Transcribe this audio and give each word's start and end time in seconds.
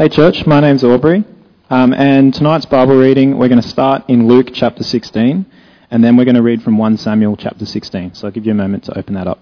Hey, 0.00 0.08
church, 0.08 0.46
my 0.46 0.60
name's 0.60 0.82
Aubrey, 0.82 1.24
um, 1.68 1.92
and 1.92 2.32
tonight's 2.32 2.64
Bible 2.64 2.96
reading, 2.96 3.36
we're 3.36 3.50
going 3.50 3.60
to 3.60 3.68
start 3.68 4.08
in 4.08 4.26
Luke 4.26 4.48
chapter 4.50 4.82
16, 4.82 5.44
and 5.90 6.02
then 6.02 6.16
we're 6.16 6.24
going 6.24 6.36
to 6.36 6.42
read 6.42 6.62
from 6.62 6.78
1 6.78 6.96
Samuel 6.96 7.36
chapter 7.36 7.66
16. 7.66 8.14
So 8.14 8.26
I'll 8.26 8.32
give 8.32 8.46
you 8.46 8.52
a 8.52 8.54
moment 8.54 8.84
to 8.84 8.98
open 8.98 9.12
that 9.12 9.26
up. 9.26 9.40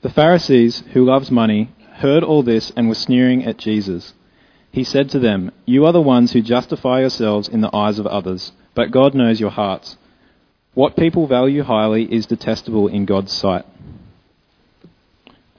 The 0.00 0.08
Pharisees, 0.08 0.84
who 0.94 1.04
loved 1.04 1.30
money, 1.30 1.70
heard 1.96 2.24
all 2.24 2.42
this 2.42 2.72
and 2.74 2.88
were 2.88 2.94
sneering 2.94 3.44
at 3.44 3.58
Jesus. 3.58 4.14
He 4.72 4.84
said 4.84 5.10
to 5.10 5.18
them, 5.18 5.52
You 5.66 5.84
are 5.84 5.92
the 5.92 6.00
ones 6.00 6.32
who 6.32 6.40
justify 6.40 7.00
yourselves 7.00 7.46
in 7.46 7.60
the 7.60 7.76
eyes 7.76 7.98
of 7.98 8.06
others, 8.06 8.52
but 8.74 8.90
God 8.90 9.14
knows 9.14 9.38
your 9.38 9.50
hearts. 9.50 9.98
What 10.72 10.96
people 10.96 11.26
value 11.26 11.62
highly 11.62 12.04
is 12.10 12.24
detestable 12.24 12.88
in 12.88 13.04
God's 13.04 13.34
sight. 13.34 13.66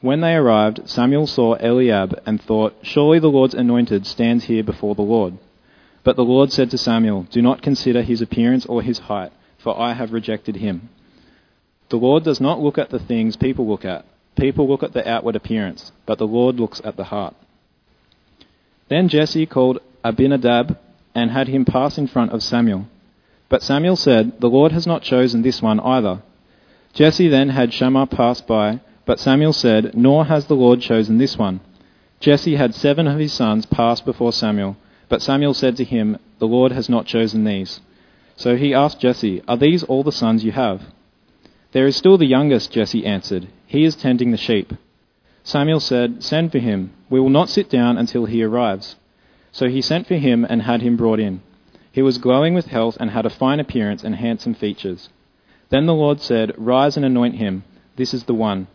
When 0.00 0.20
they 0.20 0.34
arrived, 0.34 0.88
Samuel 0.88 1.26
saw 1.26 1.56
Eliab 1.56 2.20
and 2.24 2.40
thought, 2.40 2.76
Surely 2.82 3.18
the 3.18 3.30
Lord's 3.30 3.54
anointed 3.54 4.06
stands 4.06 4.44
here 4.44 4.62
before 4.62 4.94
the 4.94 5.02
Lord. 5.02 5.38
But 6.04 6.16
the 6.16 6.24
Lord 6.24 6.52
said 6.52 6.70
to 6.70 6.78
Samuel, 6.78 7.26
Do 7.30 7.42
not 7.42 7.62
consider 7.62 8.02
his 8.02 8.22
appearance 8.22 8.64
or 8.66 8.80
his 8.80 9.00
height, 9.00 9.32
for 9.58 9.78
I 9.78 9.94
have 9.94 10.12
rejected 10.12 10.56
him. 10.56 10.88
The 11.88 11.96
Lord 11.96 12.22
does 12.22 12.40
not 12.40 12.60
look 12.60 12.78
at 12.78 12.90
the 12.90 13.00
things 13.00 13.36
people 13.36 13.66
look 13.66 13.84
at. 13.84 14.04
People 14.36 14.68
look 14.68 14.84
at 14.84 14.92
the 14.92 15.08
outward 15.08 15.34
appearance, 15.34 15.90
but 16.06 16.18
the 16.18 16.26
Lord 16.26 16.60
looks 16.60 16.80
at 16.84 16.96
the 16.96 17.04
heart. 17.04 17.34
Then 18.88 19.08
Jesse 19.08 19.46
called 19.46 19.80
Abinadab 20.04 20.78
and 21.14 21.32
had 21.32 21.48
him 21.48 21.64
pass 21.64 21.98
in 21.98 22.06
front 22.06 22.32
of 22.32 22.42
Samuel. 22.42 22.86
But 23.48 23.62
Samuel 23.62 23.96
said, 23.96 24.40
The 24.40 24.50
Lord 24.50 24.70
has 24.70 24.86
not 24.86 25.02
chosen 25.02 25.42
this 25.42 25.60
one 25.60 25.80
either. 25.80 26.22
Jesse 26.92 27.28
then 27.28 27.48
had 27.48 27.72
Shammah 27.72 28.06
pass 28.06 28.40
by 28.40 28.80
but 29.08 29.18
Samuel 29.18 29.54
said, 29.54 29.96
Nor 29.96 30.26
has 30.26 30.48
the 30.48 30.54
Lord 30.54 30.82
chosen 30.82 31.16
this 31.16 31.38
one. 31.38 31.60
Jesse 32.20 32.56
had 32.56 32.74
seven 32.74 33.06
of 33.06 33.18
his 33.18 33.32
sons 33.32 33.64
pass 33.64 34.02
before 34.02 34.34
Samuel, 34.34 34.76
but 35.08 35.22
Samuel 35.22 35.54
said 35.54 35.78
to 35.78 35.84
him, 35.84 36.18
The 36.40 36.46
Lord 36.46 36.72
has 36.72 36.90
not 36.90 37.06
chosen 37.06 37.44
these. 37.44 37.80
So 38.36 38.54
he 38.54 38.74
asked 38.74 39.00
Jesse, 39.00 39.40
Are 39.48 39.56
these 39.56 39.82
all 39.82 40.02
the 40.02 40.12
sons 40.12 40.44
you 40.44 40.52
have? 40.52 40.82
There 41.72 41.86
is 41.86 41.96
still 41.96 42.18
the 42.18 42.26
youngest, 42.26 42.70
Jesse 42.70 43.06
answered. 43.06 43.48
He 43.66 43.84
is 43.84 43.96
tending 43.96 44.30
the 44.30 44.36
sheep. 44.36 44.74
Samuel 45.42 45.80
said, 45.80 46.22
Send 46.22 46.52
for 46.52 46.58
him. 46.58 46.92
We 47.08 47.18
will 47.18 47.30
not 47.30 47.48
sit 47.48 47.70
down 47.70 47.96
until 47.96 48.26
he 48.26 48.42
arrives. 48.42 48.96
So 49.52 49.70
he 49.70 49.80
sent 49.80 50.06
for 50.06 50.16
him 50.16 50.44
and 50.46 50.60
had 50.60 50.82
him 50.82 50.98
brought 50.98 51.18
in. 51.18 51.40
He 51.90 52.02
was 52.02 52.18
glowing 52.18 52.52
with 52.52 52.66
health 52.66 52.98
and 53.00 53.12
had 53.12 53.24
a 53.24 53.30
fine 53.30 53.58
appearance 53.58 54.04
and 54.04 54.16
handsome 54.16 54.52
features. 54.52 55.08
Then 55.70 55.86
the 55.86 55.94
Lord 55.94 56.20
said, 56.20 56.52
Rise 56.58 56.98
and 56.98 57.06
anoint 57.06 57.36
him. 57.36 57.64
This 57.96 58.12
is 58.12 58.24
the 58.24 58.34
one. 58.34 58.66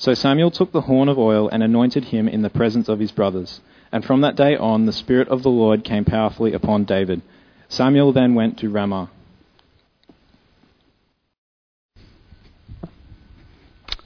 So 0.00 0.14
Samuel 0.14 0.52
took 0.52 0.70
the 0.70 0.82
horn 0.82 1.08
of 1.08 1.18
oil 1.18 1.48
and 1.48 1.60
anointed 1.60 2.04
him 2.06 2.28
in 2.28 2.42
the 2.42 2.50
presence 2.50 2.88
of 2.88 3.00
his 3.00 3.10
brothers. 3.10 3.60
And 3.90 4.04
from 4.04 4.20
that 4.20 4.36
day 4.36 4.56
on, 4.56 4.86
the 4.86 4.92
Spirit 4.92 5.26
of 5.26 5.42
the 5.42 5.50
Lord 5.50 5.82
came 5.82 6.04
powerfully 6.04 6.52
upon 6.52 6.84
David. 6.84 7.20
Samuel 7.68 8.12
then 8.12 8.36
went 8.36 8.58
to 8.60 8.70
Ramah. 8.70 9.10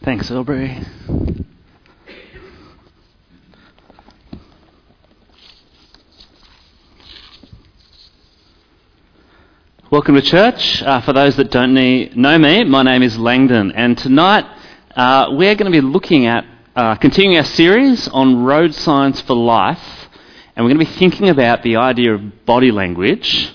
Thanks, 0.02 0.30
Aubrey. 0.30 0.82
Welcome 9.90 10.14
to 10.14 10.22
church. 10.22 10.82
Uh, 10.82 11.02
for 11.02 11.12
those 11.12 11.36
that 11.36 11.50
don't 11.50 11.74
know 11.74 12.38
me, 12.38 12.64
my 12.64 12.82
name 12.82 13.02
is 13.02 13.18
Langdon, 13.18 13.72
and 13.72 13.98
tonight 13.98 14.46
uh, 14.94 15.28
we're 15.30 15.54
going 15.54 15.70
to 15.72 15.80
be 15.80 15.80
looking 15.80 16.26
at 16.26 16.44
uh, 16.76 16.96
continuing 16.96 17.38
our 17.38 17.44
series 17.44 18.08
on 18.08 18.44
road 18.44 18.74
signs 18.74 19.20
for 19.22 19.34
life, 19.34 20.08
and 20.54 20.64
we're 20.64 20.74
going 20.74 20.84
to 20.84 20.92
be 20.92 20.98
thinking 20.98 21.28
about 21.30 21.62
the 21.62 21.76
idea 21.76 22.14
of 22.14 22.44
body 22.44 22.70
language. 22.70 23.52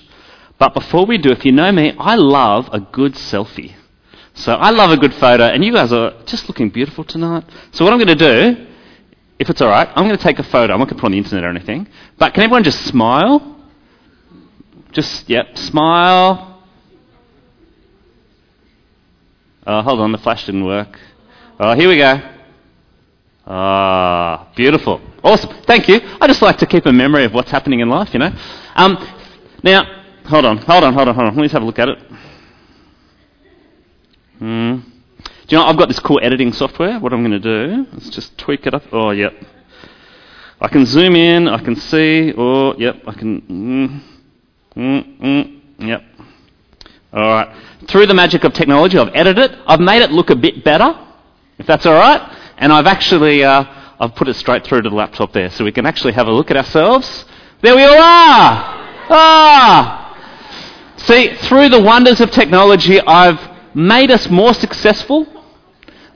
But 0.58 0.74
before 0.74 1.06
we 1.06 1.18
do, 1.18 1.30
if 1.30 1.44
you 1.44 1.52
know 1.52 1.70
me, 1.70 1.94
I 1.96 2.16
love 2.16 2.68
a 2.72 2.80
good 2.80 3.12
selfie. 3.14 3.74
So 4.34 4.54
I 4.54 4.70
love 4.70 4.90
a 4.90 4.96
good 4.96 5.14
photo, 5.14 5.44
and 5.44 5.64
you 5.64 5.72
guys 5.72 5.92
are 5.92 6.22
just 6.26 6.48
looking 6.48 6.70
beautiful 6.70 7.04
tonight. 7.04 7.44
So 7.70 7.84
what 7.84 7.92
I'm 7.92 7.98
going 7.98 8.18
to 8.18 8.54
do, 8.54 8.66
if 9.38 9.48
it's 9.48 9.60
all 9.60 9.68
right, 9.68 9.88
I'm 9.94 10.04
going 10.04 10.16
to 10.16 10.22
take 10.22 10.40
a 10.40 10.44
photo. 10.44 10.72
I'm 10.72 10.80
not 10.80 10.86
going 10.86 10.96
to 10.96 11.00
put 11.00 11.06
on 11.06 11.12
the 11.12 11.18
internet 11.18 11.44
or 11.44 11.50
anything. 11.50 11.86
But 12.18 12.34
can 12.34 12.42
everyone 12.42 12.64
just 12.64 12.84
smile? 12.86 13.56
Just 14.90 15.28
yep, 15.28 15.56
smile. 15.56 16.64
Oh, 19.66 19.82
hold 19.82 20.00
on, 20.00 20.12
the 20.12 20.18
flash 20.18 20.46
didn't 20.46 20.64
work. 20.64 20.98
Oh, 21.60 21.74
here 21.74 21.88
we 21.88 21.96
go. 21.96 22.20
Ah, 23.44 24.48
beautiful. 24.54 25.00
Awesome. 25.24 25.50
Thank 25.64 25.88
you. 25.88 25.98
I 26.20 26.28
just 26.28 26.40
like 26.40 26.58
to 26.58 26.66
keep 26.66 26.86
a 26.86 26.92
memory 26.92 27.24
of 27.24 27.34
what's 27.34 27.50
happening 27.50 27.80
in 27.80 27.88
life, 27.88 28.12
you 28.12 28.20
know. 28.20 28.30
Um, 28.76 28.96
now, 29.64 29.82
hold 30.26 30.44
on, 30.44 30.58
hold 30.58 30.84
on, 30.84 30.94
hold 30.94 31.08
on, 31.08 31.14
hold 31.16 31.26
on. 31.26 31.34
Let 31.34 31.42
me 31.42 31.48
have 31.48 31.62
a 31.62 31.64
look 31.64 31.80
at 31.80 31.88
it. 31.88 31.98
Hmm. 34.38 34.76
Do 34.76 35.56
you 35.56 35.58
know, 35.58 35.64
I've 35.64 35.76
got 35.76 35.88
this 35.88 35.98
cool 35.98 36.20
editing 36.22 36.52
software. 36.52 37.00
What 37.00 37.12
I'm 37.12 37.26
going 37.26 37.40
to 37.40 37.40
do 37.40 37.86
is 37.96 38.08
just 38.10 38.38
tweak 38.38 38.64
it 38.68 38.74
up. 38.74 38.84
Oh, 38.92 39.10
yep. 39.10 39.32
I 40.60 40.68
can 40.68 40.86
zoom 40.86 41.16
in, 41.16 41.48
I 41.48 41.58
can 41.58 41.74
see. 41.74 42.32
Oh, 42.38 42.76
yep, 42.76 43.02
I 43.04 43.14
can. 43.14 43.40
Mm, 43.42 44.00
mm, 44.76 45.20
mm, 45.20 45.60
yep. 45.80 46.04
All 47.12 47.20
right. 47.20 47.56
Through 47.88 48.06
the 48.06 48.14
magic 48.14 48.44
of 48.44 48.52
technology, 48.52 48.96
I've 48.96 49.12
edited 49.12 49.50
it. 49.50 49.58
I've 49.66 49.80
made 49.80 50.02
it 50.02 50.12
look 50.12 50.30
a 50.30 50.36
bit 50.36 50.62
better 50.62 51.06
if 51.58 51.66
that's 51.66 51.86
all 51.86 51.94
right. 51.94 52.36
And 52.56 52.72
I've 52.72 52.86
actually 52.86 53.44
uh, 53.44 53.64
I've 54.00 54.14
put 54.14 54.28
it 54.28 54.34
straight 54.34 54.64
through 54.64 54.82
to 54.82 54.88
the 54.88 54.94
laptop 54.94 55.32
there, 55.32 55.50
so 55.50 55.64
we 55.64 55.72
can 55.72 55.86
actually 55.86 56.12
have 56.12 56.28
a 56.28 56.32
look 56.32 56.50
at 56.50 56.56
ourselves. 56.56 57.24
There 57.62 57.74
we 57.74 57.82
all 57.82 57.94
are. 57.94 58.78
Ah. 59.10 60.04
See, 60.98 61.34
through 61.34 61.70
the 61.70 61.80
wonders 61.80 62.20
of 62.20 62.30
technology, 62.30 63.00
I've 63.00 63.40
made 63.74 64.10
us 64.10 64.28
more 64.28 64.54
successful. 64.54 65.26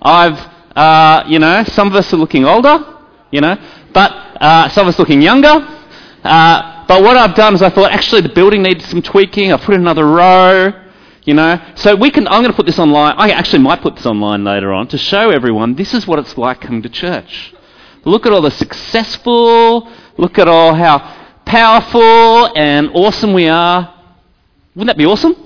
I've, 0.01 0.39
uh, 0.77 1.25
you 1.27 1.39
know, 1.39 1.65
some 1.65 1.89
of 1.89 1.95
us 1.95 2.13
are 2.13 2.17
looking 2.17 2.45
older, 2.45 2.85
you 3.31 3.41
know, 3.41 3.57
but 3.93 4.11
uh, 4.41 4.69
some 4.69 4.87
of 4.87 4.95
us 4.95 4.99
looking 4.99 5.23
younger. 5.23 5.67
Uh, 6.25 6.85
but 6.87 7.03
what 7.03 7.17
I've 7.17 7.35
done 7.35 7.55
is 7.55 7.63
I 7.63 7.71
thought 7.71 7.91
actually 7.91 8.21
the 8.21 8.29
building 8.29 8.63
needs 8.63 8.89
some 8.89 9.03
tweaking. 9.03 9.53
I've 9.53 9.63
put 9.63 9.75
in 9.75 9.81
another 9.81 10.07
row. 10.07 10.82
You 11.25 11.35
know, 11.35 11.61
so 11.77 11.95
we 11.95 12.11
can. 12.11 12.27
I'm 12.27 12.41
going 12.43 12.51
to 12.51 12.57
put 12.57 12.67
this 12.67 12.81
online. 12.81 13.15
I 13.17 13.31
actually 13.31 13.63
might 13.63 13.81
put 13.81 13.95
this 13.95 14.07
online 14.07 14.43
later 14.43 14.73
on 14.73 14.89
to 14.89 14.99
show 14.99 15.31
everyone 15.31 15.77
this 15.77 15.95
is 15.95 16.07
what 16.07 16.19
it's 16.19 16.37
like 16.37 16.61
coming 16.61 16.83
to 16.83 16.89
church. 16.89 17.55
Look 18.05 18.27
at 18.27 18.33
all 18.33 18.43
the 18.43 18.51
successful. 18.51 19.89
Look 20.19 20.39
at 20.39 20.49
all 20.49 20.75
how 20.75 20.99
powerful 21.45 22.57
and 22.57 22.91
awesome 22.93 23.35
we 23.35 23.49
are. 23.49 23.95
Wouldn't 24.75 24.89
that 24.89 24.99
be 24.99 25.07
awesome? 25.07 25.37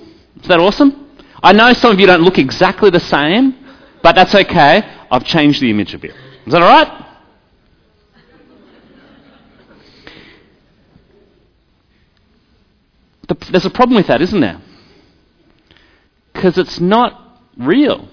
Is 0.40 0.48
that 0.48 0.60
awesome? 0.60 1.10
I 1.42 1.52
know 1.52 1.72
some 1.74 1.92
of 1.92 2.00
you 2.00 2.06
don't 2.06 2.22
look 2.22 2.38
exactly 2.38 2.88
the 2.88 3.00
same, 3.00 3.54
but 4.02 4.14
that's 4.14 4.34
okay. 4.34 4.82
I've 5.10 5.24
changed 5.24 5.60
the 5.60 5.68
image 5.70 5.92
a 5.92 5.98
bit. 5.98 6.14
Is 6.46 6.52
that 6.52 6.62
all 6.62 6.68
right? 6.68 7.02
There's 13.50 13.66
a 13.66 13.70
problem 13.70 13.96
with 13.96 14.06
that, 14.06 14.22
isn't 14.22 14.40
there? 14.40 14.60
Because 16.46 16.58
it's 16.58 16.78
not 16.78 17.40
real. 17.56 18.08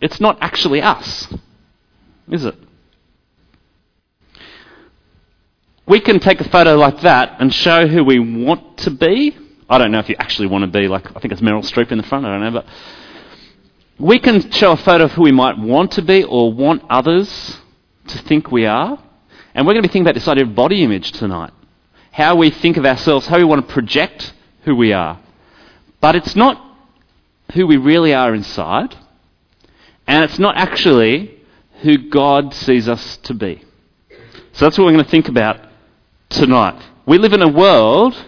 It's 0.00 0.20
not 0.20 0.38
actually 0.40 0.80
us, 0.80 1.28
is 2.30 2.46
it? 2.46 2.54
we 5.86 6.00
can 6.00 6.18
take 6.18 6.40
a 6.40 6.48
photo 6.48 6.76
like 6.76 7.02
that 7.02 7.36
and 7.40 7.52
show 7.52 7.86
who 7.86 8.02
we 8.02 8.18
want 8.18 8.78
to 8.78 8.90
be. 8.90 9.36
I 9.68 9.76
don't 9.76 9.92
know 9.92 9.98
if 9.98 10.08
you 10.08 10.16
actually 10.18 10.48
want 10.48 10.64
to 10.64 10.70
be 10.70 10.88
like, 10.88 11.14
I 11.14 11.20
think 11.20 11.30
it's 11.32 11.42
Meryl 11.42 11.62
Streep 11.62 11.92
in 11.92 11.98
the 11.98 12.04
front, 12.04 12.24
I 12.24 12.30
don't 12.30 12.40
know, 12.40 12.62
but 12.62 12.66
we 13.98 14.18
can 14.18 14.50
show 14.50 14.72
a 14.72 14.78
photo 14.78 15.04
of 15.04 15.12
who 15.12 15.24
we 15.24 15.32
might 15.32 15.58
want 15.58 15.92
to 15.92 16.02
be 16.02 16.24
or 16.24 16.54
want 16.54 16.84
others 16.88 17.58
to 18.08 18.18
think 18.18 18.50
we 18.50 18.64
are. 18.64 18.98
And 19.54 19.66
we're 19.66 19.74
going 19.74 19.82
to 19.82 19.88
be 19.88 19.92
thinking 19.92 20.06
about 20.06 20.14
this 20.14 20.26
idea 20.26 20.44
of 20.44 20.54
body 20.54 20.82
image 20.82 21.12
tonight. 21.12 21.52
How 22.12 22.34
we 22.34 22.48
think 22.48 22.78
of 22.78 22.86
ourselves, 22.86 23.26
how 23.26 23.36
we 23.36 23.44
want 23.44 23.68
to 23.68 23.74
project 23.74 24.32
who 24.62 24.74
we 24.74 24.94
are. 24.94 25.20
But 26.04 26.16
it's 26.16 26.36
not 26.36 26.62
who 27.54 27.66
we 27.66 27.78
really 27.78 28.12
are 28.12 28.34
inside, 28.34 28.94
and 30.06 30.22
it's 30.22 30.38
not 30.38 30.54
actually 30.54 31.40
who 31.80 32.10
God 32.10 32.52
sees 32.52 32.90
us 32.90 33.16
to 33.22 33.32
be. 33.32 33.64
So 34.52 34.66
that's 34.66 34.76
what 34.76 34.84
we're 34.84 34.92
going 34.92 35.04
to 35.06 35.10
think 35.10 35.28
about 35.28 35.66
tonight. 36.28 36.78
We 37.06 37.16
live 37.16 37.32
in 37.32 37.40
a 37.40 37.48
world 37.48 38.22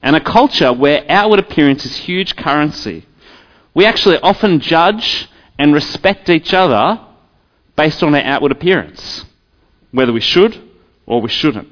and 0.00 0.14
a 0.14 0.20
culture 0.20 0.72
where 0.72 1.04
outward 1.08 1.40
appearance 1.40 1.84
is 1.84 1.96
huge 1.96 2.36
currency. 2.36 3.04
We 3.74 3.84
actually 3.84 4.18
often 4.18 4.60
judge 4.60 5.28
and 5.58 5.74
respect 5.74 6.30
each 6.30 6.54
other 6.54 7.04
based 7.74 8.00
on 8.04 8.14
our 8.14 8.22
outward 8.22 8.52
appearance, 8.52 9.24
whether 9.90 10.12
we 10.12 10.20
should 10.20 10.70
or 11.04 11.20
we 11.20 11.30
shouldn't. 11.30 11.68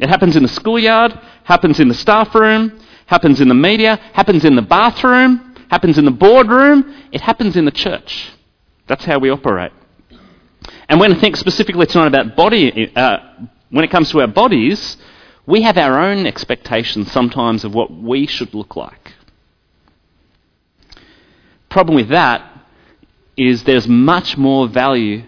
It 0.00 0.08
happens 0.08 0.34
in 0.34 0.42
the 0.42 0.48
schoolyard, 0.48 1.16
happens 1.44 1.78
in 1.78 1.86
the 1.86 1.94
staff 1.94 2.34
room, 2.34 2.80
happens 3.06 3.40
in 3.40 3.48
the 3.48 3.54
media, 3.54 3.96
happens 4.12 4.44
in 4.44 4.56
the 4.56 4.62
bathroom, 4.62 5.54
happens 5.70 5.98
in 5.98 6.04
the 6.04 6.10
boardroom, 6.10 7.08
it 7.12 7.20
happens 7.20 7.56
in 7.56 7.64
the 7.64 7.70
church. 7.70 8.32
That's 8.86 9.04
how 9.04 9.18
we 9.18 9.30
operate. 9.30 9.72
And 10.88 11.00
when 11.00 11.12
I 11.12 11.20
think 11.20 11.36
specifically 11.36 11.86
tonight 11.86 12.06
about 12.06 12.36
body, 12.36 12.92
uh, 12.94 13.18
when 13.70 13.84
it 13.84 13.90
comes 13.90 14.10
to 14.10 14.20
our 14.20 14.28
bodies, 14.28 14.96
we 15.46 15.62
have 15.62 15.76
our 15.78 16.00
own 16.00 16.26
expectations 16.26 17.10
sometimes 17.10 17.64
of 17.64 17.74
what 17.74 17.92
we 17.92 18.26
should 18.26 18.54
look 18.54 18.76
like. 18.76 19.12
Problem 21.68 21.96
with 21.96 22.08
that 22.08 22.52
is 23.36 23.64
there's 23.64 23.86
much 23.86 24.36
more 24.36 24.66
value 24.66 25.24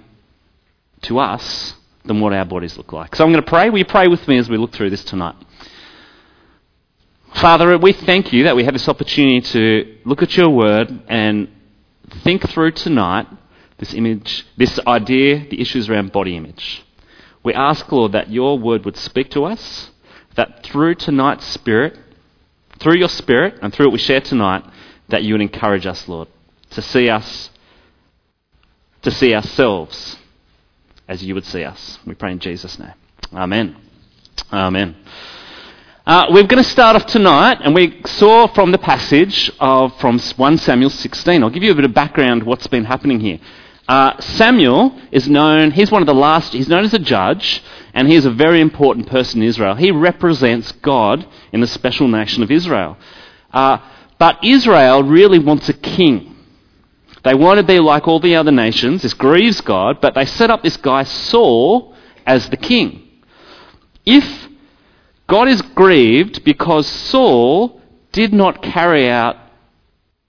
to 1.02 1.18
us 1.18 1.74
than 2.04 2.20
what 2.20 2.32
our 2.32 2.44
bodies 2.44 2.76
look 2.76 2.92
like. 2.92 3.14
So 3.14 3.24
I'm 3.24 3.30
going 3.32 3.44
to 3.44 3.48
pray. 3.48 3.70
Will 3.70 3.78
you 3.78 3.84
pray 3.84 4.08
with 4.08 4.26
me 4.26 4.38
as 4.38 4.48
we 4.48 4.56
look 4.56 4.72
through 4.72 4.90
this 4.90 5.04
tonight? 5.04 5.36
Father, 7.34 7.78
we 7.78 7.92
thank 7.92 8.32
you 8.32 8.44
that 8.44 8.56
we 8.56 8.64
have 8.64 8.72
this 8.72 8.88
opportunity 8.88 9.40
to 9.40 9.98
look 10.04 10.22
at 10.22 10.36
your 10.36 10.50
word 10.50 11.02
and 11.08 11.48
think 12.24 12.48
through 12.50 12.72
tonight 12.72 13.26
this 13.78 13.94
image, 13.94 14.46
this 14.56 14.78
idea, 14.86 15.46
the 15.48 15.60
issues 15.60 15.88
around 15.88 16.10
body 16.10 16.36
image. 16.36 16.84
We 17.44 17.54
ask, 17.54 17.90
Lord, 17.92 18.12
that 18.12 18.30
your 18.30 18.58
word 18.58 18.84
would 18.84 18.96
speak 18.96 19.30
to 19.30 19.44
us, 19.44 19.90
that 20.34 20.64
through 20.64 20.96
tonight's 20.96 21.46
spirit, 21.46 21.96
through 22.80 22.96
your 22.96 23.08
spirit 23.08 23.58
and 23.62 23.72
through 23.72 23.86
what 23.86 23.92
we 23.92 23.98
share 23.98 24.20
tonight, 24.20 24.64
that 25.08 25.22
you 25.22 25.34
would 25.34 25.40
encourage 25.40 25.86
us, 25.86 26.08
Lord, 26.08 26.28
to 26.70 26.82
see 26.82 27.08
us, 27.08 27.50
to 29.02 29.10
see 29.10 29.34
ourselves 29.34 30.16
as 31.06 31.22
you 31.22 31.34
would 31.34 31.46
see 31.46 31.64
us. 31.64 31.98
We 32.04 32.14
pray 32.14 32.32
in 32.32 32.40
Jesus' 32.40 32.78
name. 32.78 32.94
Amen. 33.32 33.76
Amen. 34.52 34.96
Uh, 36.08 36.24
we're 36.30 36.46
going 36.46 36.62
to 36.62 36.70
start 36.70 36.96
off 36.96 37.04
tonight, 37.04 37.58
and 37.62 37.74
we 37.74 38.00
saw 38.06 38.48
from 38.54 38.72
the 38.72 38.78
passage 38.78 39.52
of 39.60 39.94
from 40.00 40.18
1 40.18 40.56
Samuel 40.56 40.88
16. 40.88 41.42
I'll 41.42 41.50
give 41.50 41.62
you 41.62 41.70
a 41.70 41.74
bit 41.74 41.84
of 41.84 41.92
background 41.92 42.44
what's 42.44 42.66
been 42.66 42.86
happening 42.86 43.20
here. 43.20 43.38
Uh, 43.86 44.18
Samuel 44.18 44.98
is 45.12 45.28
known, 45.28 45.70
he's 45.70 45.90
one 45.90 46.00
of 46.00 46.06
the 46.06 46.14
last, 46.14 46.54
he's 46.54 46.66
known 46.66 46.82
as 46.86 46.94
a 46.94 46.98
judge, 46.98 47.62
and 47.92 48.08
he 48.08 48.14
is 48.14 48.24
a 48.24 48.30
very 48.30 48.62
important 48.62 49.06
person 49.06 49.42
in 49.42 49.48
Israel. 49.48 49.74
He 49.74 49.90
represents 49.90 50.72
God 50.72 51.28
in 51.52 51.60
the 51.60 51.66
special 51.66 52.08
nation 52.08 52.42
of 52.42 52.50
Israel. 52.50 52.96
Uh, 53.52 53.76
but 54.18 54.42
Israel 54.42 55.02
really 55.02 55.38
wants 55.38 55.68
a 55.68 55.74
king. 55.74 56.36
They 57.22 57.34
want 57.34 57.58
to 57.58 57.66
be 57.66 57.80
like 57.80 58.08
all 58.08 58.18
the 58.18 58.36
other 58.36 58.50
nations. 58.50 59.02
This 59.02 59.12
grieves 59.12 59.60
God, 59.60 60.00
but 60.00 60.14
they 60.14 60.24
set 60.24 60.48
up 60.48 60.62
this 60.62 60.78
guy 60.78 61.02
Saul 61.02 61.94
as 62.24 62.48
the 62.48 62.56
king. 62.56 63.06
If 64.06 64.47
God 65.28 65.48
is 65.48 65.62
grieved 65.62 66.42
because 66.44 66.86
Saul 66.86 67.80
did 68.12 68.32
not 68.32 68.62
carry 68.62 69.08
out 69.08 69.36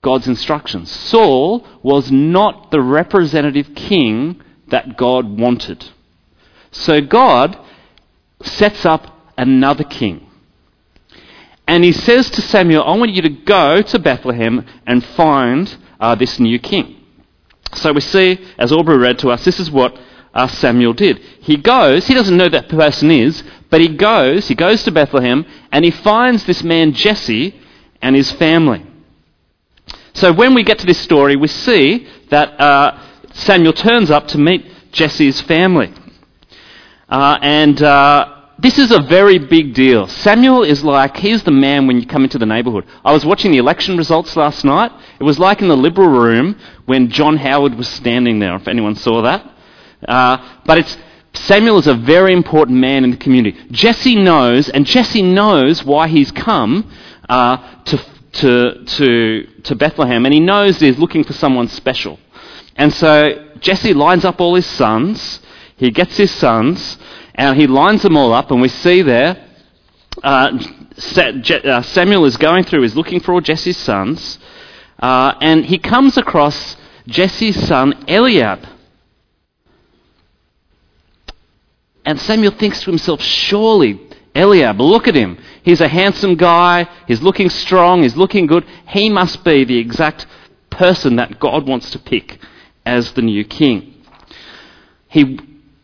God's 0.02 0.28
instructions. 0.28 0.90
Saul 0.90 1.66
was 1.82 2.12
not 2.12 2.70
the 2.70 2.80
representative 2.80 3.74
king 3.74 4.40
that 4.68 4.96
God 4.96 5.38
wanted. 5.38 5.84
So 6.70 7.00
God 7.00 7.58
sets 8.42 8.84
up 8.84 9.32
another 9.36 9.84
king. 9.84 10.26
And 11.66 11.84
he 11.84 11.92
says 11.92 12.30
to 12.30 12.42
Samuel, 12.42 12.84
I 12.84 12.96
want 12.96 13.12
you 13.12 13.22
to 13.22 13.28
go 13.28 13.82
to 13.82 13.98
Bethlehem 13.98 14.66
and 14.86 15.04
find 15.04 15.76
uh, 15.98 16.14
this 16.14 16.38
new 16.38 16.58
king. 16.58 16.96
So 17.74 17.92
we 17.92 18.00
see, 18.00 18.44
as 18.58 18.72
Aubrey 18.72 18.98
read 18.98 19.18
to 19.20 19.30
us, 19.30 19.44
this 19.44 19.60
is 19.60 19.70
what 19.70 19.96
uh, 20.34 20.46
Samuel 20.46 20.92
did. 20.92 21.18
He 21.40 21.56
goes, 21.56 22.06
he 22.06 22.14
doesn't 22.14 22.36
know 22.36 22.48
that 22.48 22.68
person 22.68 23.10
is, 23.10 23.42
but 23.70 23.80
he 23.80 23.88
goes, 23.88 24.48
he 24.48 24.54
goes 24.54 24.82
to 24.84 24.92
Bethlehem, 24.92 25.44
and 25.72 25.84
he 25.84 25.90
finds 25.90 26.44
this 26.44 26.62
man 26.62 26.92
Jesse 26.92 27.54
and 28.02 28.16
his 28.16 28.30
family. 28.32 28.84
So 30.12 30.32
when 30.32 30.54
we 30.54 30.62
get 30.62 30.78
to 30.80 30.86
this 30.86 30.98
story, 30.98 31.36
we 31.36 31.48
see 31.48 32.06
that 32.30 32.60
uh, 32.60 33.00
Samuel 33.32 33.72
turns 33.72 34.10
up 34.10 34.28
to 34.28 34.38
meet 34.38 34.66
Jesse's 34.92 35.40
family. 35.40 35.92
Uh, 37.08 37.38
and 37.42 37.80
uh, 37.82 38.36
this 38.58 38.78
is 38.78 38.90
a 38.90 39.00
very 39.02 39.38
big 39.38 39.74
deal. 39.74 40.06
Samuel 40.06 40.62
is 40.62 40.84
like, 40.84 41.16
he's 41.16 41.42
the 41.42 41.50
man 41.50 41.86
when 41.86 42.00
you 42.00 42.06
come 42.06 42.24
into 42.24 42.38
the 42.38 42.46
neighbourhood. 42.46 42.86
I 43.04 43.12
was 43.12 43.24
watching 43.24 43.52
the 43.52 43.58
election 43.58 43.96
results 43.96 44.36
last 44.36 44.64
night. 44.64 44.92
It 45.18 45.24
was 45.24 45.38
like 45.38 45.62
in 45.62 45.68
the 45.68 45.76
Liberal 45.76 46.08
room 46.08 46.56
when 46.86 47.08
John 47.08 47.36
Howard 47.36 47.74
was 47.74 47.88
standing 47.88 48.38
there, 48.38 48.54
if 48.56 48.68
anyone 48.68 48.96
saw 48.96 49.22
that. 49.22 49.56
Uh, 50.06 50.60
but 50.64 50.78
it's, 50.78 50.96
Samuel 51.34 51.78
is 51.78 51.86
a 51.86 51.94
very 51.94 52.32
important 52.32 52.78
man 52.78 53.04
in 53.04 53.10
the 53.10 53.16
community. 53.16 53.58
Jesse 53.70 54.16
knows, 54.16 54.68
and 54.68 54.86
Jesse 54.86 55.22
knows 55.22 55.84
why 55.84 56.08
he's 56.08 56.32
come 56.32 56.90
uh, 57.28 57.82
to 57.84 58.00
to, 58.32 58.84
to, 58.84 59.46
to 59.62 59.74
Bethlehem, 59.74 60.24
and 60.24 60.32
he 60.32 60.38
knows 60.38 60.78
he's 60.78 60.98
looking 60.98 61.24
for 61.24 61.32
someone 61.32 61.66
special. 61.66 62.18
And 62.76 62.92
so 62.94 63.54
Jesse 63.58 63.92
lines 63.92 64.24
up 64.24 64.40
all 64.40 64.54
his 64.54 64.66
sons. 64.66 65.40
He 65.76 65.90
gets 65.90 66.16
his 66.16 66.30
sons, 66.30 66.96
and 67.34 67.58
he 67.58 67.66
lines 67.66 68.02
them 68.02 68.16
all 68.16 68.32
up, 68.32 68.52
and 68.52 68.62
we 68.62 68.68
see 68.68 69.02
there 69.02 69.48
uh, 70.22 70.58
uh 71.14 71.82
Samuel 71.82 72.24
is 72.24 72.36
going 72.36 72.64
through, 72.64 72.82
he's 72.82 72.96
looking 72.96 73.20
for 73.20 73.32
all 73.32 73.40
Jesse's 73.40 73.76
sons, 73.76 74.38
uh, 74.98 75.34
and 75.40 75.64
he 75.64 75.78
comes 75.78 76.16
across 76.16 76.76
Jesse's 77.06 77.66
son 77.66 78.04
Eliab. 78.08 78.66
And 82.10 82.20
Samuel 82.20 82.50
thinks 82.50 82.80
to 82.80 82.90
himself, 82.90 83.22
surely 83.22 84.00
Eliab, 84.34 84.80
look 84.80 85.06
at 85.06 85.14
him. 85.14 85.38
He's 85.62 85.80
a 85.80 85.86
handsome 85.86 86.34
guy. 86.34 86.88
He's 87.06 87.22
looking 87.22 87.48
strong. 87.48 88.02
He's 88.02 88.16
looking 88.16 88.46
good. 88.46 88.66
He 88.88 89.08
must 89.08 89.44
be 89.44 89.62
the 89.62 89.78
exact 89.78 90.26
person 90.70 91.14
that 91.16 91.38
God 91.38 91.68
wants 91.68 91.92
to 91.92 92.00
pick 92.00 92.40
as 92.84 93.12
the 93.12 93.22
new 93.22 93.44
king. 93.44 93.94
He, 95.06 95.38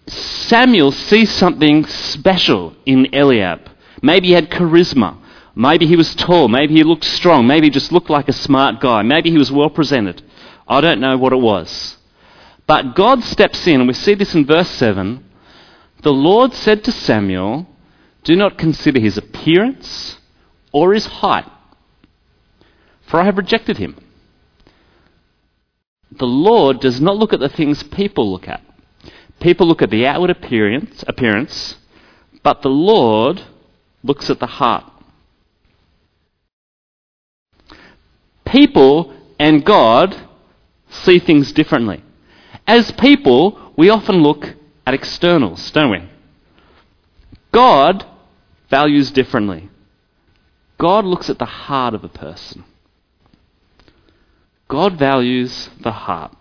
Samuel 0.09 0.91
sees 0.91 1.31
something 1.31 1.87
special 1.87 2.75
in 2.85 3.15
Eliab. 3.15 3.61
Maybe 4.03 4.27
he 4.27 4.33
had 4.33 4.51
charisma. 4.51 5.19
Maybe 5.55 5.87
he 5.87 5.95
was 5.95 6.13
tall. 6.17 6.49
Maybe 6.49 6.75
he 6.75 6.83
looked 6.83 7.05
strong. 7.05 7.47
Maybe 7.47 7.69
he 7.69 7.71
just 7.71 7.93
looked 7.93 8.11
like 8.11 8.29
a 8.29 8.33
smart 8.33 8.81
guy. 8.81 9.03
Maybe 9.03 9.31
he 9.31 9.39
was 9.39 9.53
well 9.53 9.71
presented. 9.71 10.23
I 10.67 10.81
don't 10.81 10.99
know 10.99 11.17
what 11.17 11.33
it 11.33 11.37
was. 11.37 11.99
But 12.67 12.97
God 12.97 13.23
steps 13.23 13.65
in, 13.69 13.79
and 13.79 13.87
we 13.87 13.95
see 13.95 14.15
this 14.15 14.35
in 14.35 14.45
verse 14.45 14.69
7. 14.71 15.23
The 16.03 16.13
Lord 16.13 16.53
said 16.53 16.85
to 16.85 16.93
Samuel, 16.93 17.67
do 18.25 18.37
not 18.37 18.59
consider 18.59 19.01
his 19.01 19.17
appearance 19.17 20.19
or 20.73 20.93
his 20.93 21.07
height, 21.07 21.51
for 23.07 23.21
I 23.21 23.25
have 23.25 23.37
rejected 23.39 23.79
him. 23.79 23.97
The 26.11 26.27
Lord 26.27 26.81
does 26.81 27.01
not 27.01 27.17
look 27.17 27.33
at 27.33 27.41
the 27.41 27.49
things 27.49 27.83
people 27.83 28.31
look 28.31 28.49
at. 28.49 28.63
People 29.41 29.67
look 29.67 29.83
at 29.83 29.91
the 29.91 30.07
outward 30.07 30.31
appearance, 30.31 31.05
appearance 31.07 31.77
but 32.47 32.63
the 32.63 32.69
Lord 32.69 33.43
looks 34.05 34.31
at 34.31 34.39
the 34.39 34.47
heart. 34.47 34.85
People 38.45 39.13
and 39.37 39.65
God 39.65 40.17
see 40.89 41.19
things 41.19 41.51
differently. 41.51 42.05
As 42.69 42.93
people, 42.93 43.73
we 43.77 43.91
often 43.91 44.23
look 44.23 44.55
at 44.87 44.95
externals, 44.95 45.71
don't 45.73 45.91
we? 45.91 46.09
God 47.53 48.07
values 48.71 49.11
differently. 49.11 49.69
God 50.79 51.05
looks 51.05 51.29
at 51.29 51.39
the 51.39 51.45
heart 51.45 51.95
of 51.95 52.05
a 52.05 52.09
person. 52.09 52.65
God 54.69 54.99
values 54.99 55.71
the 55.81 55.93
heart, 55.93 56.37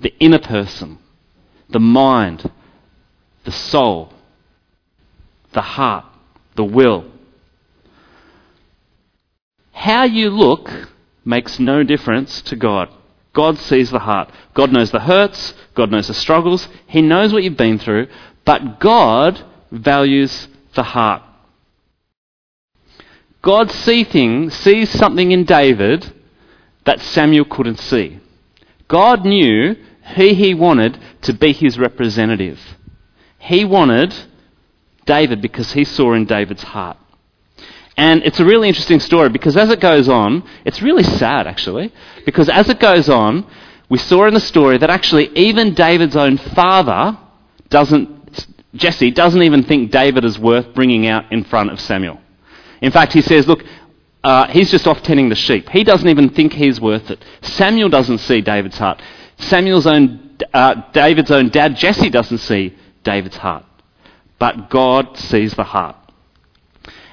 the 0.00 0.14
inner 0.20 0.38
person, 0.38 0.98
the 1.68 1.80
mind, 1.80 2.50
the 3.44 3.52
soul. 3.52 4.12
the 5.52 5.62
heart, 5.62 6.04
the 6.54 6.64
will. 6.64 7.06
How 9.72 10.04
you 10.04 10.28
look 10.28 10.70
makes 11.24 11.58
no 11.58 11.82
difference 11.82 12.42
to 12.42 12.56
God. 12.56 12.90
God 13.36 13.58
sees 13.58 13.90
the 13.90 13.98
heart. 13.98 14.32
God 14.54 14.72
knows 14.72 14.90
the 14.90 15.00
hurts. 15.00 15.52
God 15.74 15.90
knows 15.90 16.08
the 16.08 16.14
struggles. 16.14 16.66
He 16.86 17.02
knows 17.02 17.34
what 17.34 17.42
you've 17.44 17.54
been 17.54 17.78
through. 17.78 18.08
But 18.46 18.80
God 18.80 19.44
values 19.70 20.48
the 20.72 20.82
heart. 20.82 21.22
God 23.42 23.70
see 23.70 24.04
things, 24.04 24.54
sees 24.54 24.88
something 24.88 25.32
in 25.32 25.44
David 25.44 26.10
that 26.86 26.98
Samuel 26.98 27.44
couldn't 27.44 27.78
see. 27.78 28.20
God 28.88 29.26
knew 29.26 29.76
who 30.14 30.28
he 30.34 30.54
wanted 30.54 30.98
to 31.20 31.34
be 31.34 31.52
his 31.52 31.78
representative. 31.78 32.58
He 33.38 33.66
wanted 33.66 34.14
David 35.04 35.42
because 35.42 35.72
he 35.72 35.84
saw 35.84 36.14
in 36.14 36.24
David's 36.24 36.62
heart. 36.62 36.96
And 37.96 38.22
it's 38.24 38.40
a 38.40 38.44
really 38.44 38.68
interesting 38.68 39.00
story 39.00 39.30
because 39.30 39.56
as 39.56 39.70
it 39.70 39.80
goes 39.80 40.08
on, 40.08 40.42
it's 40.64 40.82
really 40.82 41.02
sad 41.02 41.46
actually, 41.46 41.92
because 42.24 42.48
as 42.48 42.68
it 42.68 42.78
goes 42.78 43.08
on, 43.08 43.46
we 43.88 43.98
saw 43.98 44.26
in 44.26 44.34
the 44.34 44.40
story 44.40 44.78
that 44.78 44.90
actually 44.90 45.28
even 45.36 45.74
David's 45.74 46.16
own 46.16 46.36
father 46.36 47.16
doesn't, 47.70 48.48
Jesse 48.74 49.10
doesn't 49.12 49.42
even 49.42 49.62
think 49.62 49.90
David 49.90 50.24
is 50.24 50.38
worth 50.38 50.74
bringing 50.74 51.06
out 51.06 51.32
in 51.32 51.44
front 51.44 51.70
of 51.70 51.80
Samuel. 51.80 52.20
In 52.82 52.92
fact, 52.92 53.12
he 53.12 53.22
says, 53.22 53.48
look, 53.48 53.64
uh, 54.22 54.48
he's 54.48 54.70
just 54.70 54.86
off 54.86 55.02
tending 55.02 55.28
the 55.28 55.36
sheep. 55.36 55.68
He 55.70 55.84
doesn't 55.84 56.08
even 56.08 56.30
think 56.30 56.52
he's 56.52 56.80
worth 56.80 57.10
it. 57.10 57.24
Samuel 57.42 57.88
doesn't 57.88 58.18
see 58.18 58.40
David's 58.40 58.76
heart. 58.76 59.00
Samuel's 59.38 59.86
own, 59.86 60.36
uh, 60.52 60.82
David's 60.92 61.30
own 61.30 61.48
dad, 61.48 61.76
Jesse, 61.76 62.10
doesn't 62.10 62.38
see 62.38 62.76
David's 63.04 63.36
heart. 63.36 63.64
But 64.38 64.68
God 64.68 65.16
sees 65.16 65.54
the 65.54 65.64
heart. 65.64 65.96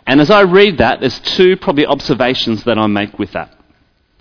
And 0.06 0.20
as 0.20 0.30
I 0.30 0.42
read 0.42 0.80
that, 0.80 1.00
there's 1.00 1.20
two 1.20 1.56
probably 1.58 1.86
observations 1.86 2.64
that 2.66 2.78
I 2.78 2.88
make 2.88 3.18
with 3.18 3.32
that. 3.32 3.54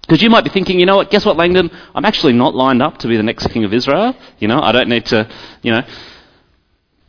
Because 0.02 0.22
you 0.22 0.30
might 0.30 0.44
be 0.44 0.50
thinking, 0.50 0.78
you 0.78 0.86
know 0.86 0.96
what, 0.96 1.10
guess 1.10 1.24
what, 1.24 1.36
Langdon? 1.36 1.70
I'm 1.94 2.04
actually 2.04 2.32
not 2.32 2.54
lined 2.54 2.82
up 2.82 2.98
to 2.98 3.08
be 3.08 3.16
the 3.16 3.22
next 3.22 3.48
king 3.48 3.64
of 3.64 3.72
Israel. 3.72 4.14
You 4.38 4.48
know, 4.48 4.60
I 4.60 4.72
don't 4.72 4.88
need 4.88 5.06
to, 5.06 5.28
you 5.62 5.72
know. 5.72 5.82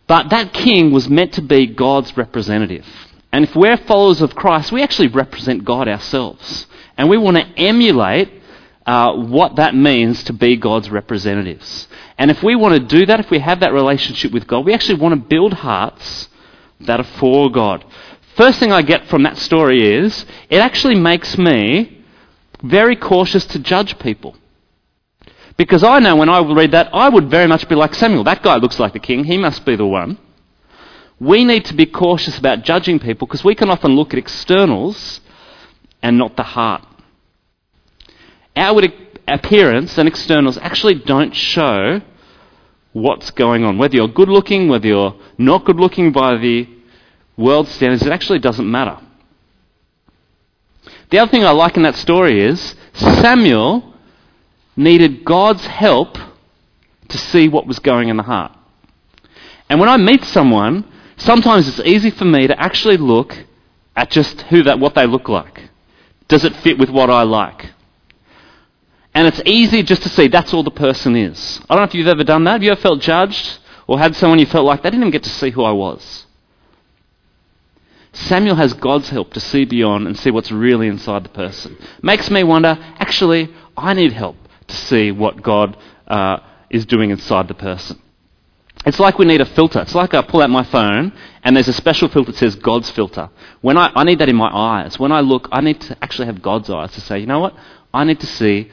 But 0.08 0.30
that 0.30 0.54
king 0.54 0.92
was 0.92 1.10
meant 1.10 1.34
to 1.34 1.42
be 1.42 1.68
God's 1.68 2.16
representative. 2.16 2.86
And 3.32 3.46
if 3.46 3.56
we're 3.56 3.78
followers 3.78 4.22
of 4.22 4.36
Christ, 4.36 4.72
we 4.72 4.84
actually 4.84 5.08
represent 5.08 5.66
God 5.66 5.88
ourselves. 5.88 6.68
And 6.98 7.10
we 7.10 7.18
want 7.18 7.38
to 7.38 7.44
emulate 7.58 8.30
uh, 8.86 9.14
what 9.14 9.56
that 9.56 9.74
means 9.74 10.24
to 10.26 10.34
be 10.34 10.56
God's 10.56 10.90
representatives. 10.90 11.88
And 12.18 12.30
if 12.30 12.44
we 12.44 12.56
want 12.56 12.76
to 12.76 13.00
do 13.00 13.06
that, 13.08 13.20
if 13.20 13.32
we 13.32 13.40
have 13.40 13.62
that 13.62 13.74
relationship 13.74 14.32
with 14.32 14.46
God, 14.46 14.66
we 14.66 14.74
actually 14.74 15.00
want 15.00 15.16
to 15.16 15.28
build 15.28 15.54
hearts 15.54 16.30
that 16.82 17.00
are 17.00 17.18
for 17.18 17.50
God. 17.50 17.84
First 18.36 18.60
thing 18.60 18.72
I 18.72 18.82
get 18.82 19.08
from 19.08 19.24
that 19.24 19.38
story 19.38 19.96
is 19.96 20.26
it 20.50 20.58
actually 20.58 20.96
makes 20.96 21.38
me 21.38 22.04
very 22.64 22.96
cautious 22.96 23.46
to 23.48 23.60
judge 23.60 24.00
people. 24.00 24.36
Because 25.56 25.84
I 25.84 26.00
know 26.00 26.16
when 26.16 26.30
I 26.30 26.40
read 26.40 26.72
that, 26.72 26.90
I 26.94 27.10
would 27.10 27.30
very 27.30 27.48
much 27.48 27.70
be 27.70 27.76
like 27.76 27.94
Samuel. 27.94 28.24
That 28.24 28.42
guy 28.42 28.56
looks 28.56 28.80
like 28.80 28.94
the 28.94 29.00
king. 29.00 29.24
He 29.24 29.38
must 29.38 29.66
be 29.66 29.76
the 29.76 29.86
one. 29.86 30.18
We 31.20 31.46
need 31.46 31.66
to 31.66 31.76
be 31.76 31.86
cautious 31.86 32.38
about 32.40 32.64
judging 32.64 33.00
people 33.00 33.28
because 33.28 33.44
we 33.44 33.54
can 33.54 33.70
often 33.70 33.96
look 33.96 34.14
at 34.14 34.20
externals 34.20 35.22
and 36.02 36.18
not 36.18 36.36
the 36.36 36.44
heart. 36.44 36.84
Outward 38.56 38.92
appearance 39.28 39.98
and 39.98 40.08
externals 40.08 40.58
actually 40.58 40.96
don't 40.96 41.36
show 41.36 42.02
what's 42.94 43.30
going 43.32 43.64
on. 43.64 43.78
Whether 43.78 43.98
you're 43.98 44.08
good 44.08 44.30
looking, 44.30 44.70
whether 44.70 44.88
you're 44.88 45.16
not 45.38 45.66
good 45.66 45.80
looking 45.80 46.12
by 46.12 46.38
the 46.38 46.68
world 47.38 47.68
standards, 47.68 48.06
it 48.06 48.12
actually 48.12 48.40
doesn't 48.40 48.70
matter. 48.70 49.00
The 51.10 51.20
other 51.20 51.32
thing 51.32 51.44
I 51.44 51.52
like 51.52 51.78
in 51.78 51.84
that 51.84 51.96
story 51.96 52.42
is 52.42 52.76
Samuel 52.94 53.94
needed 54.76 55.24
God's 55.24 55.66
help 55.66 56.18
to 57.10 57.18
see 57.18 57.48
what 57.48 57.68
was 57.68 57.80
going 57.80 58.10
in 58.10 58.18
the 58.18 58.24
heart. 58.24 58.52
And 59.70 59.80
when 59.80 59.90
I 59.90 59.98
meet 59.98 60.24
someone, 60.26 60.86
sometimes 61.18 61.68
it's 61.68 61.88
easy 61.88 62.10
for 62.10 62.26
me 62.26 62.48
to 62.48 62.60
actually 62.60 62.98
look 62.98 63.38
at 63.96 64.10
just 64.10 64.42
who 64.44 64.64
that 64.64 64.80
what 64.80 64.96
they 64.96 65.06
look 65.06 65.30
like. 65.30 65.70
Does 66.28 66.44
it 66.44 66.56
fit 66.58 66.80
with 66.80 66.90
what 66.90 67.10
I 67.10 67.24
like? 67.24 67.72
And 69.14 69.28
it's 69.28 69.42
easy 69.46 69.84
just 69.84 70.02
to 70.04 70.10
see 70.10 70.28
that's 70.28 70.54
all 70.54 70.64
the 70.64 70.72
person 70.72 71.16
is. 71.16 71.60
I 71.70 71.76
don't 71.76 71.84
know 71.84 71.88
if 71.88 71.94
you've 71.94 72.08
ever 72.08 72.24
done 72.24 72.44
that. 72.46 72.54
Have 72.54 72.64
you 72.64 72.72
ever 72.72 72.82
felt 72.82 73.02
judged 73.02 73.60
or 73.86 74.00
had 74.00 74.16
someone 74.16 74.40
you 74.40 74.48
felt 74.48 74.66
like 74.66 74.82
they 74.82 74.90
didn't 74.90 75.04
even 75.04 75.12
get 75.12 75.24
to 75.24 75.30
see 75.30 75.52
who 75.52 75.64
I 75.64 75.72
was? 75.72 76.23
Samuel 78.14 78.56
has 78.56 78.74
God's 78.74 79.10
help 79.10 79.34
to 79.34 79.40
see 79.40 79.66
beyond 79.66 80.08
and 80.08 80.18
see 80.18 80.30
what's 80.30 80.52
really 80.52 80.88
inside 80.88 81.26
the 81.26 81.30
person. 81.30 81.78
Makes 82.02 82.30
me 82.30 82.44
wonder 82.44 82.78
actually, 82.98 83.54
I 83.76 83.94
need 83.94 84.14
help 84.14 84.38
to 84.68 84.76
see 84.76 85.12
what 85.12 85.42
God 85.42 85.76
uh, 86.08 86.38
is 86.70 86.86
doing 86.86 87.10
inside 87.10 87.48
the 87.48 87.56
person. 87.56 88.00
It's 88.86 89.00
like 89.00 89.18
we 89.18 89.26
need 89.26 89.42
a 89.42 89.46
filter. 89.46 89.82
It's 89.82 89.96
like 89.96 90.14
I 90.14 90.22
pull 90.22 90.42
out 90.42 90.50
my 90.50 90.64
phone 90.64 91.14
and 91.44 91.56
there's 91.56 91.68
a 91.68 91.74
special 91.74 92.08
filter 92.08 92.32
that 92.32 92.38
says 92.38 92.56
God's 92.56 92.92
filter. 92.92 93.30
When 93.62 93.78
I, 93.78 93.92
I 93.96 94.04
need 94.04 94.20
that 94.20 94.30
in 94.30 94.36
my 94.36 94.50
eyes. 94.54 95.00
When 95.00 95.12
I 95.12 95.22
look, 95.22 95.48
I 95.52 95.62
need 95.62 95.82
to 95.82 95.98
actually 96.04 96.28
have 96.28 96.42
God's 96.42 96.70
eyes 96.70 96.92
to 96.94 97.02
say, 97.02 97.20
you 97.20 97.26
know 97.26 97.40
what? 97.40 97.56
I 97.94 98.04
need 98.04 98.20
to 98.20 98.28
see 98.28 98.72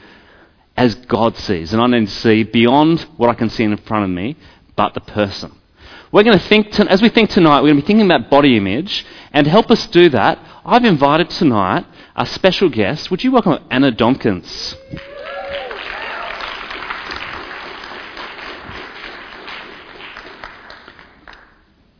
as 0.77 0.95
God 0.95 1.37
sees. 1.37 1.73
And 1.73 1.81
I 1.81 1.87
need 1.87 2.07
to 2.07 2.13
see 2.13 2.43
beyond 2.43 3.01
what 3.17 3.29
I 3.29 3.33
can 3.33 3.49
see 3.49 3.63
in 3.63 3.75
front 3.77 4.03
of 4.03 4.09
me, 4.11 4.37
but 4.75 4.93
the 4.93 5.01
person. 5.01 5.53
We're 6.11 6.23
going 6.23 6.37
to 6.37 6.45
think, 6.45 6.71
to, 6.71 6.91
as 6.91 7.01
we 7.01 7.07
think 7.07 7.29
tonight, 7.29 7.61
we're 7.61 7.69
going 7.69 7.77
to 7.77 7.83
be 7.83 7.87
thinking 7.87 8.05
about 8.05 8.29
body 8.29 8.57
image. 8.57 9.05
And 9.31 9.45
to 9.45 9.51
help 9.51 9.71
us 9.71 9.87
do 9.87 10.09
that, 10.09 10.39
I've 10.65 10.83
invited 10.83 11.29
tonight 11.29 11.85
a 12.17 12.25
special 12.25 12.69
guest. 12.69 13.09
Would 13.11 13.23
you 13.23 13.31
welcome 13.31 13.63
Anna 13.71 13.93
Domkins? 13.93 14.75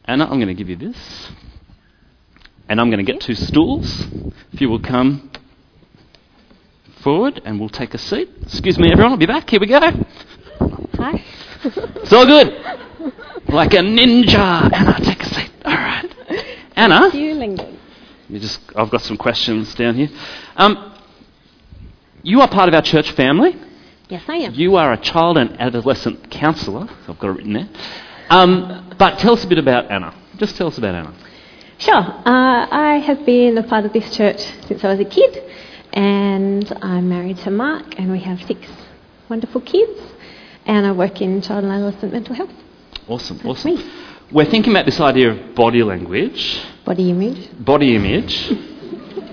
Anna, 0.04 0.26
I'm 0.26 0.40
going 0.40 0.48
to 0.48 0.54
give 0.54 0.68
you 0.68 0.76
this. 0.76 1.32
And 2.68 2.82
I'm 2.82 2.90
going 2.90 3.06
to 3.06 3.10
get 3.10 3.22
two 3.22 3.36
stools. 3.36 4.08
If 4.52 4.60
you 4.60 4.70
will 4.70 4.82
come 4.82 5.32
forward 7.00 7.42
and 7.46 7.62
we'll 7.62 7.70
take 7.70 7.94
a 7.94 7.98
seat. 7.98 8.30
Excuse 8.42 8.78
me, 8.78 8.92
everyone, 8.92 9.14
I'll 9.14 9.18
be 9.18 9.26
back. 9.26 9.50
Here 9.50 9.60
we 9.62 9.68
go. 9.68 9.80
Hi. 9.80 11.24
It's 11.64 12.12
all 12.12 12.26
good. 12.26 12.90
Like 13.48 13.74
a 13.74 13.78
ninja. 13.78 14.72
Anna, 14.74 15.00
take 15.04 15.22
a 15.22 15.26
seat. 15.26 15.52
All 15.66 15.74
right. 15.74 16.14
Anna, 16.76 17.10
You, 17.14 17.58
you 18.30 18.40
just, 18.40 18.60
I've 18.76 18.90
got 18.90 19.02
some 19.02 19.18
questions 19.18 19.76
down 19.76 19.96
here. 19.96 20.10
Um, 20.56 20.94
you 22.24 22.42
are 22.42 22.48
part 22.48 22.70
of 22.70 22.76
our 22.76 22.82
church 22.82 23.12
family. 23.12 23.56
Yes, 24.10 24.24
I 24.28 24.36
am. 24.38 24.54
You 24.54 24.76
are 24.78 24.94
a 24.94 24.98
child 24.98 25.38
and 25.38 25.60
adolescent 25.60 26.30
counsellor. 26.32 26.88
I've 27.08 27.20
got 27.20 27.30
it 27.30 27.38
written 27.38 27.54
there. 27.54 27.70
Um, 28.30 28.94
but 28.98 29.20
tell 29.20 29.34
us 29.34 29.44
a 29.44 29.48
bit 29.48 29.58
about 29.58 29.92
Anna. 29.92 30.14
Just 30.38 30.56
tell 30.56 30.68
us 30.68 30.78
about 30.78 30.96
Anna. 30.96 31.14
Sure. 31.78 31.96
Uh, 31.96 32.68
I 32.72 33.02
have 33.06 33.26
been 33.26 33.58
a 33.58 33.64
part 33.64 33.86
of 33.86 33.94
this 33.94 34.16
church 34.16 34.40
since 34.68 34.84
I 34.84 34.90
was 34.90 35.00
a 35.00 35.06
kid, 35.06 35.44
and 35.94 36.72
I'm 36.82 37.10
married 37.10 37.38
to 37.40 37.52
Mark, 37.52 38.00
and 38.00 38.12
we 38.12 38.20
have 38.20 38.42
six 38.44 38.68
wonderful 39.30 39.62
kids, 39.62 40.00
and 40.66 40.86
I 40.86 40.92
work 40.92 41.22
in 41.22 41.42
child 41.42 41.64
and 41.64 41.74
adolescent 41.74 42.14
mental 42.14 42.36
health. 42.36 42.52
Awesome, 43.08 43.38
That's 43.38 43.48
awesome. 43.66 43.76
me. 43.76 43.92
We're 44.32 44.46
thinking 44.46 44.72
about 44.72 44.86
this 44.86 45.00
idea 45.00 45.32
of 45.32 45.56
body 45.56 45.84
language, 45.84 46.62
Body 46.86 47.10
image. 47.10 47.50
body 47.64 47.96
image. 47.96 48.52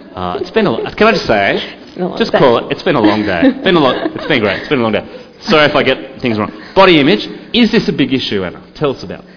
Uh, 0.08 0.36
it's 0.40 0.50
been 0.50 0.66
a. 0.66 0.92
Can 0.96 1.06
I 1.06 1.12
just 1.12 1.26
say? 1.26 1.92
Just 2.16 2.32
day. 2.32 2.38
call 2.40 2.58
it. 2.58 2.72
It's 2.72 2.82
been 2.82 2.96
a 2.96 3.00
long 3.00 3.22
day. 3.24 3.40
It's 3.44 3.62
been 3.62 3.76
a 3.76 3.78
long. 3.78 3.94
It's 4.16 4.26
been 4.26 4.40
great. 4.42 4.58
It's 4.60 4.68
been 4.68 4.80
a 4.80 4.82
long 4.82 4.90
day. 4.90 5.06
Sorry 5.42 5.66
if 5.66 5.76
I 5.76 5.84
get 5.84 6.20
things 6.20 6.36
wrong. 6.40 6.50
Body 6.74 6.98
image. 6.98 7.28
Is 7.54 7.70
this 7.70 7.86
a 7.88 7.92
big 7.92 8.12
issue, 8.12 8.42
Anna? 8.42 8.60
Tell 8.74 8.90
us 8.90 9.04
about. 9.04 9.20
it. 9.24 9.30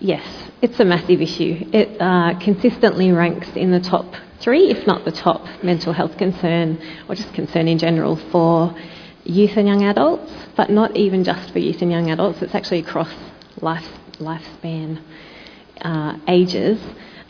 Yes, 0.00 0.24
it's 0.62 0.80
a 0.80 0.84
massive 0.86 1.20
issue. 1.20 1.62
It 1.74 2.00
uh, 2.00 2.38
consistently 2.38 3.12
ranks 3.12 3.48
in 3.54 3.70
the 3.70 3.80
top 3.80 4.14
three, 4.40 4.70
if 4.70 4.86
not 4.86 5.04
the 5.04 5.12
top, 5.12 5.44
mental 5.62 5.92
health 5.92 6.16
concern, 6.16 6.78
or 7.06 7.14
just 7.14 7.34
concern 7.34 7.68
in 7.68 7.76
general 7.76 8.16
for 8.16 8.74
youth 9.24 9.58
and 9.58 9.68
young 9.68 9.84
adults, 9.84 10.32
but 10.56 10.70
not 10.70 10.96
even 10.96 11.22
just 11.22 11.50
for 11.52 11.58
youth 11.58 11.82
and 11.82 11.90
young 11.90 12.10
adults. 12.10 12.40
It's 12.40 12.54
actually 12.54 12.78
across 12.78 13.12
life 13.62 13.86
lifespan 14.18 15.00
uh, 15.80 16.18
ages. 16.26 16.80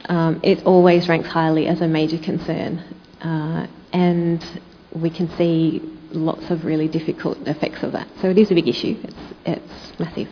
Um, 0.06 0.40
it 0.42 0.64
always 0.64 1.08
ranks 1.08 1.28
highly 1.28 1.66
as 1.66 1.80
a 1.80 1.88
major 1.88 2.18
concern, 2.18 2.78
uh, 3.20 3.66
and 3.92 4.44
we 4.92 5.10
can 5.10 5.28
see 5.36 5.82
lots 6.10 6.50
of 6.50 6.64
really 6.64 6.88
difficult 6.88 7.36
effects 7.46 7.82
of 7.82 7.92
that. 7.92 8.08
So 8.20 8.30
it 8.30 8.38
is 8.38 8.50
a 8.50 8.54
big 8.54 8.68
issue. 8.68 8.96
It's 9.02 9.34
it's 9.44 9.98
massive. 10.00 10.28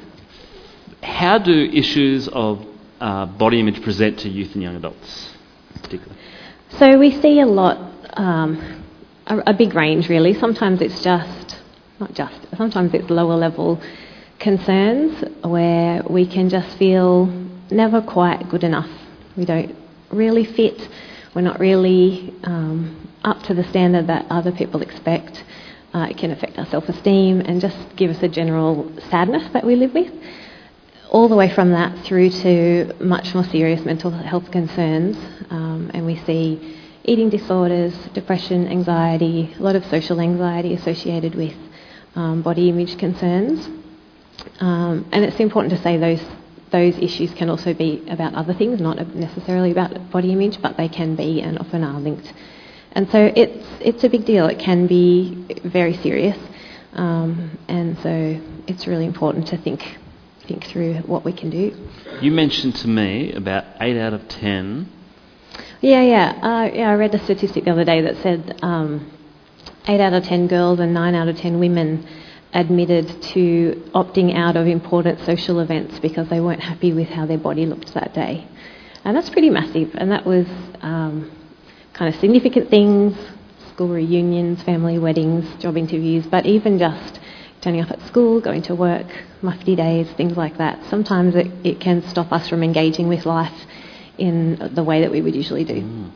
How 1.02 1.38
do 1.38 1.52
issues 1.52 2.28
of 2.28 2.66
uh, 3.00 3.26
body 3.26 3.60
image 3.60 3.82
present 3.82 4.18
to 4.20 4.28
youth 4.28 4.54
and 4.54 4.62
young 4.62 4.76
adults, 4.76 5.36
particularly? 5.74 6.18
So 6.70 6.98
we 6.98 7.10
see 7.20 7.40
a 7.40 7.46
lot, 7.46 7.78
um, 8.14 8.82
a, 9.26 9.38
a 9.48 9.54
big 9.54 9.74
range 9.74 10.08
really. 10.08 10.34
Sometimes 10.34 10.80
it's 10.80 11.02
just, 11.02 11.56
not 12.00 12.12
just, 12.14 12.34
sometimes 12.56 12.92
it's 12.94 13.08
lower 13.08 13.36
level 13.36 13.80
concerns 14.38 15.24
where 15.42 16.02
we 16.08 16.26
can 16.26 16.48
just 16.48 16.76
feel 16.76 17.26
never 17.70 18.00
quite 18.00 18.48
good 18.48 18.64
enough 18.64 18.88
we 19.36 19.44
don't 19.44 19.74
really 20.10 20.44
fit, 20.44 20.88
we're 21.34 21.42
not 21.42 21.60
really 21.60 22.32
um, 22.44 23.10
up 23.22 23.42
to 23.44 23.54
the 23.54 23.64
standard 23.64 24.06
that 24.06 24.26
other 24.30 24.50
people 24.50 24.82
expect. 24.82 25.44
Uh, 25.92 26.06
it 26.10 26.16
can 26.16 26.30
affect 26.30 26.58
our 26.58 26.66
self 26.66 26.88
esteem 26.88 27.40
and 27.40 27.60
just 27.60 27.76
give 27.96 28.10
us 28.10 28.22
a 28.22 28.28
general 28.28 28.90
sadness 29.10 29.48
that 29.52 29.64
we 29.64 29.76
live 29.76 29.92
with. 29.94 30.12
All 31.10 31.28
the 31.28 31.36
way 31.36 31.52
from 31.54 31.70
that 31.70 32.04
through 32.04 32.30
to 32.30 32.94
much 33.00 33.34
more 33.34 33.44
serious 33.44 33.84
mental 33.84 34.10
health 34.10 34.50
concerns, 34.50 35.16
um, 35.50 35.90
and 35.94 36.04
we 36.04 36.16
see 36.24 36.78
eating 37.04 37.30
disorders, 37.30 37.94
depression, 38.12 38.66
anxiety, 38.66 39.54
a 39.58 39.62
lot 39.62 39.76
of 39.76 39.84
social 39.86 40.20
anxiety 40.20 40.74
associated 40.74 41.34
with 41.34 41.54
um, 42.16 42.42
body 42.42 42.68
image 42.68 42.98
concerns. 42.98 43.68
Um, 44.60 45.08
and 45.12 45.24
it's 45.24 45.40
important 45.40 45.74
to 45.76 45.82
say 45.82 45.96
those 45.96 46.22
those 46.72 46.98
issues 46.98 47.32
can 47.34 47.48
also 47.48 47.72
be 47.72 48.04
about 48.08 48.34
other 48.34 48.52
things, 48.52 48.80
not 48.80 49.14
necessarily 49.14 49.70
about 49.70 50.10
body 50.10 50.32
image, 50.32 50.60
but 50.60 50.76
they 50.76 50.88
can 50.88 51.14
be 51.14 51.40
and 51.40 51.58
often 51.58 51.84
are 51.84 52.00
linked. 52.00 52.32
And 52.92 53.08
so 53.10 53.32
it's 53.36 53.66
it's 53.80 54.04
a 54.04 54.08
big 54.08 54.24
deal. 54.24 54.46
It 54.46 54.58
can 54.58 54.86
be 54.86 55.60
very 55.64 55.94
serious, 55.98 56.38
um, 56.94 57.58
and 57.68 57.96
so 57.98 58.40
it's 58.66 58.86
really 58.86 59.04
important 59.04 59.46
to 59.48 59.58
think 59.58 59.98
think 60.48 60.64
through 60.64 60.94
what 61.06 61.24
we 61.24 61.32
can 61.32 61.50
do. 61.50 61.72
You 62.20 62.30
mentioned 62.30 62.76
to 62.76 62.88
me 62.88 63.32
about 63.32 63.64
eight 63.80 63.98
out 63.98 64.14
of 64.14 64.28
ten. 64.28 64.90
Yeah, 65.80 66.02
yeah, 66.02 66.38
uh, 66.42 66.74
yeah. 66.74 66.90
I 66.90 66.94
read 66.94 67.14
a 67.14 67.22
statistic 67.24 67.64
the 67.64 67.70
other 67.70 67.84
day 67.84 68.00
that 68.00 68.16
said 68.22 68.58
um, 68.62 69.10
eight 69.88 70.00
out 70.00 70.14
of 70.14 70.24
ten 70.24 70.48
girls 70.48 70.80
and 70.80 70.94
nine 70.94 71.14
out 71.14 71.28
of 71.28 71.36
ten 71.36 71.58
women 71.58 72.06
admitted 72.52 73.22
to 73.22 73.90
opting 73.94 74.34
out 74.36 74.56
of 74.56 74.66
important 74.66 75.20
social 75.20 75.60
events 75.60 75.98
because 76.00 76.28
they 76.28 76.40
weren't 76.40 76.62
happy 76.62 76.92
with 76.92 77.08
how 77.08 77.26
their 77.26 77.38
body 77.38 77.66
looked 77.66 77.92
that 77.94 78.14
day. 78.14 78.46
And 79.04 79.16
that's 79.16 79.30
pretty 79.30 79.50
massive. 79.50 79.94
And 79.94 80.10
that 80.10 80.24
was 80.24 80.46
um, 80.80 81.30
kind 81.92 82.12
of 82.12 82.20
significant 82.20 82.70
things 82.70 83.16
school 83.76 83.88
reunions, 83.88 84.62
family 84.62 84.98
weddings, 84.98 85.44
job 85.62 85.76
interviews, 85.76 86.26
but 86.26 86.46
even 86.46 86.78
just 86.78 87.20
turning 87.60 87.82
up 87.82 87.90
at 87.90 88.00
school, 88.06 88.40
going 88.40 88.62
to 88.62 88.74
work, 88.74 89.06
mufti 89.42 89.76
days, 89.76 90.10
things 90.12 90.34
like 90.34 90.56
that. 90.56 90.82
Sometimes 90.88 91.34
it, 91.34 91.48
it 91.62 91.78
can 91.78 92.00
stop 92.08 92.32
us 92.32 92.48
from 92.48 92.62
engaging 92.62 93.06
with 93.06 93.26
life 93.26 93.66
in 94.16 94.70
the 94.74 94.82
way 94.82 95.02
that 95.02 95.10
we 95.10 95.20
would 95.20 95.36
usually 95.36 95.64
do. 95.64 95.82
Mm. 95.82 96.10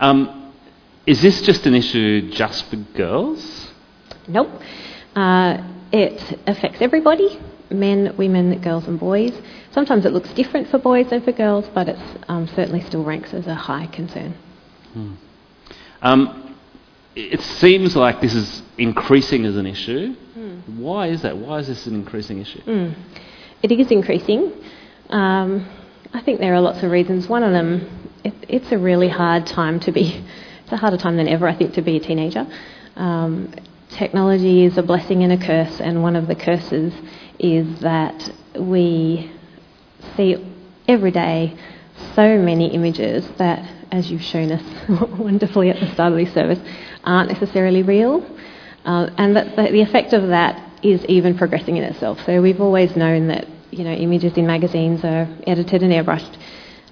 Um, 0.00 0.52
is 1.06 1.20
this 1.20 1.42
just 1.42 1.66
an 1.66 1.74
issue 1.74 2.30
just 2.30 2.64
for 2.70 2.76
girls? 2.76 3.70
Nope. 4.26 4.48
Uh, 5.14 5.62
it 5.92 6.40
affects 6.46 6.80
everybody 6.80 7.38
men, 7.70 8.14
women, 8.16 8.60
girls, 8.60 8.86
and 8.86 8.98
boys. 8.98 9.32
Sometimes 9.72 10.04
it 10.04 10.12
looks 10.12 10.32
different 10.34 10.68
for 10.68 10.78
boys 10.78 11.10
than 11.10 11.22
for 11.22 11.32
girls, 11.32 11.68
but 11.74 11.88
it 11.88 11.98
um, 12.28 12.46
certainly 12.48 12.80
still 12.82 13.04
ranks 13.04 13.34
as 13.34 13.46
a 13.46 13.54
high 13.54 13.86
concern. 13.86 14.34
Hmm. 14.92 15.14
Um, 16.02 16.56
it 17.14 17.40
seems 17.40 17.96
like 17.96 18.20
this 18.20 18.34
is 18.34 18.62
increasing 18.76 19.44
as 19.44 19.56
an 19.56 19.66
issue. 19.66 20.14
Mm. 20.36 20.78
Why 20.78 21.08
is 21.08 21.22
that? 21.22 21.36
Why 21.36 21.58
is 21.58 21.68
this 21.68 21.86
an 21.86 21.94
increasing 21.94 22.40
issue? 22.40 22.60
Mm. 22.62 22.94
It 23.62 23.72
is 23.72 23.90
increasing. 23.90 24.52
Um, 25.10 25.68
I 26.12 26.20
think 26.22 26.40
there 26.40 26.54
are 26.54 26.60
lots 26.60 26.82
of 26.82 26.90
reasons. 26.90 27.28
One 27.28 27.44
of 27.44 27.52
them, 27.52 28.10
it, 28.24 28.34
it's 28.48 28.72
a 28.72 28.78
really 28.78 29.08
hard 29.08 29.46
time 29.46 29.80
to 29.80 29.92
be. 29.92 30.24
It's 30.64 30.72
a 30.72 30.76
harder 30.76 30.96
time 30.96 31.16
than 31.16 31.28
ever, 31.28 31.46
I 31.46 31.54
think, 31.54 31.74
to 31.74 31.82
be 31.82 31.96
a 31.96 32.00
teenager. 32.00 32.46
Um, 32.96 33.54
technology 33.94 34.64
is 34.64 34.76
a 34.76 34.82
blessing 34.82 35.22
and 35.22 35.32
a 35.32 35.46
curse, 35.46 35.80
and 35.80 36.02
one 36.02 36.16
of 36.16 36.26
the 36.26 36.34
curses 36.34 36.92
is 37.38 37.80
that 37.80 38.30
we 38.58 39.32
see 40.16 40.36
every 40.86 41.10
day 41.10 41.56
so 42.14 42.38
many 42.38 42.74
images 42.74 43.26
that, 43.38 43.70
as 43.92 44.10
you've 44.10 44.22
shown 44.22 44.50
us 44.50 44.88
wonderfully 45.18 45.70
at 45.70 45.80
the 45.80 45.90
start 45.92 46.12
of 46.12 46.18
this 46.18 46.32
service, 46.34 46.58
aren't 47.04 47.30
necessarily 47.30 47.82
real. 47.82 48.24
Uh, 48.84 49.08
and 49.16 49.36
that 49.36 49.56
the 49.56 49.80
effect 49.80 50.12
of 50.12 50.28
that 50.28 50.60
is 50.82 51.04
even 51.06 51.36
progressing 51.38 51.76
in 51.76 51.84
itself. 51.84 52.18
So 52.26 52.42
we've 52.42 52.60
always 52.60 52.94
known 52.96 53.28
that 53.28 53.46
you 53.70 53.84
know 53.84 53.92
images 53.92 54.36
in 54.36 54.46
magazines 54.46 55.02
are 55.04 55.26
edited 55.46 55.82
and 55.82 55.92
airbrushed, 55.92 56.36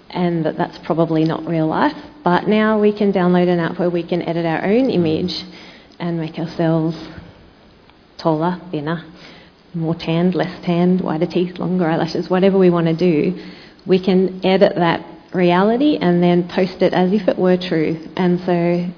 and 0.09 0.47
that 0.47 0.57
that's 0.57 0.79
probably 0.79 1.25
not 1.25 1.45
real 1.47 1.67
life. 1.67 1.97
But 2.25 2.49
now 2.49 2.81
we 2.81 2.93
can 2.93 3.13
download 3.13 3.49
an 3.49 3.59
app 3.59 3.79
where 3.79 3.91
we 3.91 4.03
can 4.03 4.23
edit 4.23 4.47
our 4.47 4.65
own 4.65 4.89
image 4.89 5.45
and 6.03 6.19
make 6.19 6.37
ourselves 6.37 6.97
taller, 8.19 8.61
thinner, 8.73 9.05
more 9.73 9.95
tanned, 9.95 10.35
less 10.35 10.63
tanned, 10.65 11.01
whiter 11.01 11.27
teeth, 11.27 11.59
longer 11.59 11.87
eyelashes, 11.87 12.29
whatever 12.29 12.59
we 12.59 12.71
want 12.71 12.89
to 12.89 12.93
do, 12.95 13.41
we 13.87 14.01
can 14.01 14.45
edit 14.45 14.75
that 14.75 15.07
reality 15.33 15.97
and 15.97 16.21
then 16.21 16.49
post 16.49 16.83
it 16.83 16.93
as 16.93 17.13
if 17.13 17.29
it 17.29 17.39
were 17.39 17.57
true. 17.57 17.97
And 18.17 18.41
so 18.41 18.89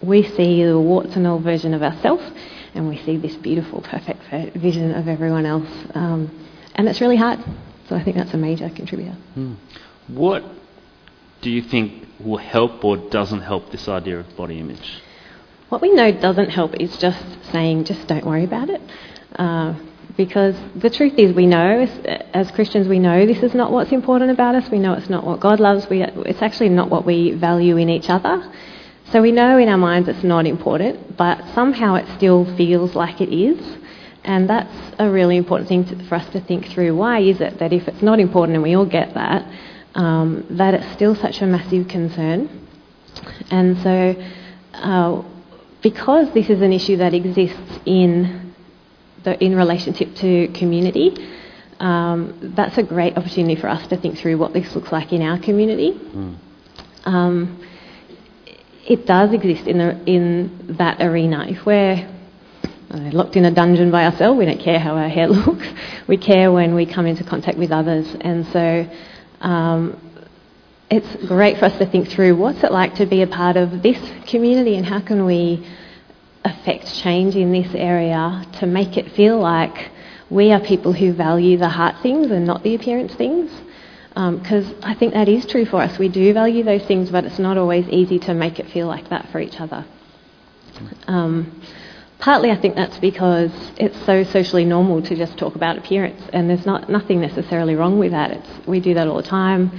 we 0.00 0.22
see 0.22 0.64
the 0.64 0.78
warts 0.78 1.16
and 1.16 1.26
all 1.26 1.40
version 1.40 1.74
of 1.74 1.82
ourselves, 1.82 2.24
and 2.72 2.88
we 2.88 2.98
see 2.98 3.16
this 3.16 3.34
beautiful, 3.34 3.82
perfect 3.82 4.22
vision 4.56 4.94
of 4.94 5.08
everyone 5.08 5.46
else. 5.46 5.68
Um, 5.94 6.30
and 6.76 6.88
it's 6.88 7.00
really 7.00 7.16
hard. 7.16 7.40
So 7.88 7.96
I 7.96 8.04
think 8.04 8.16
that's 8.16 8.32
a 8.32 8.38
major 8.38 8.70
contributor. 8.70 9.16
Hmm. 9.34 9.54
What 10.06 10.44
do 11.42 11.50
you 11.50 11.62
think 11.62 12.06
will 12.20 12.38
help 12.38 12.84
or 12.84 12.96
doesn't 12.96 13.42
help 13.42 13.72
this 13.72 13.88
idea 13.88 14.20
of 14.20 14.36
body 14.36 14.60
image? 14.60 15.02
What 15.68 15.80
we 15.80 15.92
know 15.92 16.12
doesn't 16.12 16.50
help 16.50 16.74
is 16.78 16.96
just 16.98 17.24
saying, 17.50 17.84
just 17.84 18.06
don't 18.06 18.24
worry 18.24 18.44
about 18.44 18.70
it. 18.70 18.80
Uh, 19.36 19.74
because 20.16 20.54
the 20.76 20.90
truth 20.90 21.14
is, 21.18 21.34
we 21.34 21.46
know, 21.46 21.80
as, 21.80 22.24
as, 22.32 22.50
Christians, 22.52 22.86
we 22.86 22.98
know 22.98 23.26
this 23.26 23.42
is 23.42 23.54
not 23.54 23.72
what's 23.72 23.90
important 23.90 24.30
about 24.30 24.54
us. 24.54 24.70
We 24.70 24.78
know 24.78 24.92
it's 24.92 25.10
not 25.10 25.24
what 25.24 25.40
God 25.40 25.58
loves. 25.58 25.88
We, 25.88 26.02
it's 26.02 26.42
actually 26.42 26.68
not 26.68 26.90
what 26.90 27.04
we 27.04 27.32
value 27.32 27.76
in 27.78 27.88
each 27.88 28.08
other. 28.08 28.52
So 29.10 29.20
we 29.22 29.32
know 29.32 29.58
in 29.58 29.68
our 29.68 29.78
minds 29.78 30.08
it's 30.08 30.22
not 30.22 30.46
important, 30.46 31.16
but 31.16 31.42
somehow 31.54 31.94
it 31.96 32.06
still 32.16 32.44
feels 32.56 32.94
like 32.94 33.20
it 33.20 33.34
is. 33.34 33.78
And 34.22 34.48
that's 34.48 34.74
a 34.98 35.10
really 35.10 35.36
important 35.36 35.68
thing 35.68 35.84
to, 35.86 36.04
for 36.06 36.14
us 36.14 36.28
to 36.30 36.40
think 36.40 36.66
through. 36.68 36.94
Why 36.96 37.20
is 37.20 37.40
it 37.40 37.58
that 37.58 37.72
if 37.72 37.88
it's 37.88 38.02
not 38.02 38.20
important, 38.20 38.54
and 38.54 38.62
we 38.62 38.74
all 38.74 38.86
get 38.86 39.14
that, 39.14 39.50
um, 39.94 40.46
that 40.50 40.74
it's 40.74 40.92
still 40.92 41.14
such 41.14 41.42
a 41.42 41.46
massive 41.46 41.88
concern? 41.88 42.68
And 43.50 43.78
so 43.82 44.14
uh, 44.74 45.22
because 45.84 46.32
this 46.32 46.48
is 46.48 46.62
an 46.62 46.72
issue 46.72 46.96
that 46.96 47.12
exists 47.12 47.78
in, 47.84 48.54
the, 49.22 49.38
in 49.44 49.54
relationship 49.54 50.14
to 50.16 50.48
community, 50.48 51.14
um, 51.78 52.52
that's 52.56 52.78
a 52.78 52.82
great 52.82 53.18
opportunity 53.18 53.54
for 53.54 53.68
us 53.68 53.86
to 53.88 53.96
think 53.98 54.18
through 54.18 54.38
what 54.38 54.54
this 54.54 54.74
looks 54.74 54.90
like 54.90 55.12
in 55.12 55.20
our 55.20 55.38
community. 55.38 55.92
Mm. 55.92 56.38
Um, 57.04 57.68
it 58.86 59.06
does 59.06 59.34
exist 59.34 59.66
in, 59.66 59.76
the, 59.76 60.02
in 60.06 60.76
that 60.78 61.02
arena. 61.02 61.44
If 61.48 61.66
we're 61.66 62.10
locked 62.90 63.36
in 63.36 63.44
a 63.44 63.50
dungeon 63.50 63.90
by 63.90 64.06
ourselves, 64.06 64.38
we 64.38 64.46
don't 64.46 64.60
care 64.60 64.78
how 64.78 64.96
our 64.96 65.10
hair 65.10 65.28
looks. 65.28 65.66
We 66.08 66.16
care 66.16 66.50
when 66.50 66.74
we 66.74 66.86
come 66.86 67.04
into 67.04 67.24
contact 67.24 67.58
with 67.58 67.70
others. 67.70 68.06
And 68.22 68.46
so 68.46 68.88
um, 69.42 70.03
it's 70.90 71.26
great 71.26 71.58
for 71.58 71.66
us 71.66 71.78
to 71.78 71.86
think 71.86 72.08
through 72.08 72.36
what's 72.36 72.62
it 72.62 72.72
like 72.72 72.94
to 72.96 73.06
be 73.06 73.22
a 73.22 73.26
part 73.26 73.56
of 73.56 73.82
this 73.82 73.98
community 74.26 74.76
and 74.76 74.86
how 74.86 75.00
can 75.00 75.24
we 75.24 75.66
affect 76.44 76.94
change 76.94 77.36
in 77.36 77.52
this 77.52 77.74
area 77.74 78.44
to 78.52 78.66
make 78.66 78.96
it 78.96 79.10
feel 79.12 79.38
like 79.38 79.90
we 80.30 80.52
are 80.52 80.60
people 80.60 80.92
who 80.92 81.12
value 81.12 81.56
the 81.56 81.68
heart 81.68 81.96
things 82.02 82.30
and 82.30 82.46
not 82.46 82.62
the 82.62 82.74
appearance 82.74 83.14
things. 83.14 83.50
Because 84.10 84.66
um, 84.66 84.80
I 84.82 84.94
think 84.94 85.14
that 85.14 85.28
is 85.28 85.44
true 85.46 85.64
for 85.64 85.80
us. 85.82 85.98
We 85.98 86.08
do 86.08 86.32
value 86.32 86.62
those 86.62 86.84
things, 86.84 87.10
but 87.10 87.24
it's 87.24 87.38
not 87.38 87.58
always 87.58 87.88
easy 87.88 88.18
to 88.20 88.34
make 88.34 88.60
it 88.60 88.70
feel 88.70 88.86
like 88.86 89.08
that 89.08 89.28
for 89.32 89.40
each 89.40 89.60
other. 89.60 89.84
Um, 91.08 91.60
partly, 92.20 92.50
I 92.52 92.56
think 92.56 92.76
that's 92.76 92.98
because 92.98 93.50
it's 93.76 94.00
so 94.04 94.22
socially 94.22 94.64
normal 94.64 95.02
to 95.02 95.16
just 95.16 95.36
talk 95.36 95.56
about 95.56 95.78
appearance, 95.78 96.22
and 96.32 96.48
there's 96.48 96.64
not 96.64 96.88
nothing 96.88 97.20
necessarily 97.20 97.74
wrong 97.74 97.98
with 97.98 98.12
that. 98.12 98.30
It's, 98.30 98.66
we 98.68 98.78
do 98.78 98.94
that 98.94 99.08
all 99.08 99.16
the 99.16 99.28
time 99.28 99.72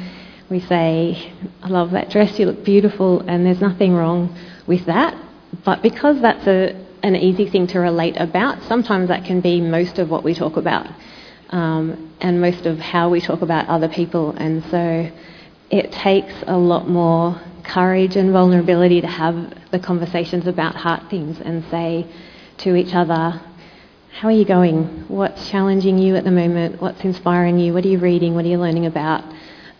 we 0.50 0.60
say, 0.60 1.34
I 1.62 1.68
love 1.68 1.92
that 1.92 2.10
dress, 2.10 2.38
you 2.40 2.46
look 2.46 2.64
beautiful, 2.64 3.22
and 3.22 3.46
there's 3.46 3.62
nothing 3.62 3.94
wrong 3.94 4.38
with 4.68 4.86
that. 4.86 5.16
But 5.64 5.82
because 5.82 6.22
that's 6.22 6.46
a, 6.48 6.76
an 7.02 7.16
easy 7.16 7.50
thing 7.50 7.68
to 7.68 7.80
relate 7.80 8.16
about, 8.18 8.64
sometimes 8.64 9.08
that 9.08 9.26
can 9.26 9.42
be 9.42 9.62
most 9.62 9.98
of 10.00 10.10
what 10.10 10.24
we 10.24 10.36
talk 10.36 10.58
about 10.58 10.88
um, 11.50 12.16
and 12.22 12.42
most 12.42 12.66
of 12.66 12.80
how 12.80 13.10
we 13.10 13.22
talk 13.22 13.42
about 13.42 13.68
other 13.68 13.90
people. 13.90 14.32
And 14.32 14.64
so 14.66 15.10
it 15.72 15.92
takes 15.92 16.34
a 16.48 16.58
lot 16.58 16.88
more 16.88 17.42
courage 17.64 18.16
and 18.16 18.32
vulnerability 18.32 19.02
to 19.02 19.08
have 19.08 19.54
the 19.72 19.80
conversations 19.80 20.46
about 20.46 20.76
heart 20.76 21.10
things 21.10 21.40
and 21.42 21.64
say 21.72 22.06
to 22.58 22.76
each 22.76 22.94
other, 22.94 23.42
how 24.12 24.30
are 24.30 24.32
you 24.32 24.46
going? 24.46 25.06
What's 25.08 25.50
challenging 25.50 25.98
you 25.98 26.16
at 26.16 26.24
the 26.24 26.32
moment? 26.32 26.82
What's 26.82 27.04
inspiring 27.04 27.60
you? 27.60 27.74
What 27.74 27.84
are 27.84 27.90
you 27.90 28.00
reading? 28.00 28.34
What 28.36 28.46
are 28.46 28.48
you 28.48 28.60
learning 28.60 28.86
about? 28.86 29.24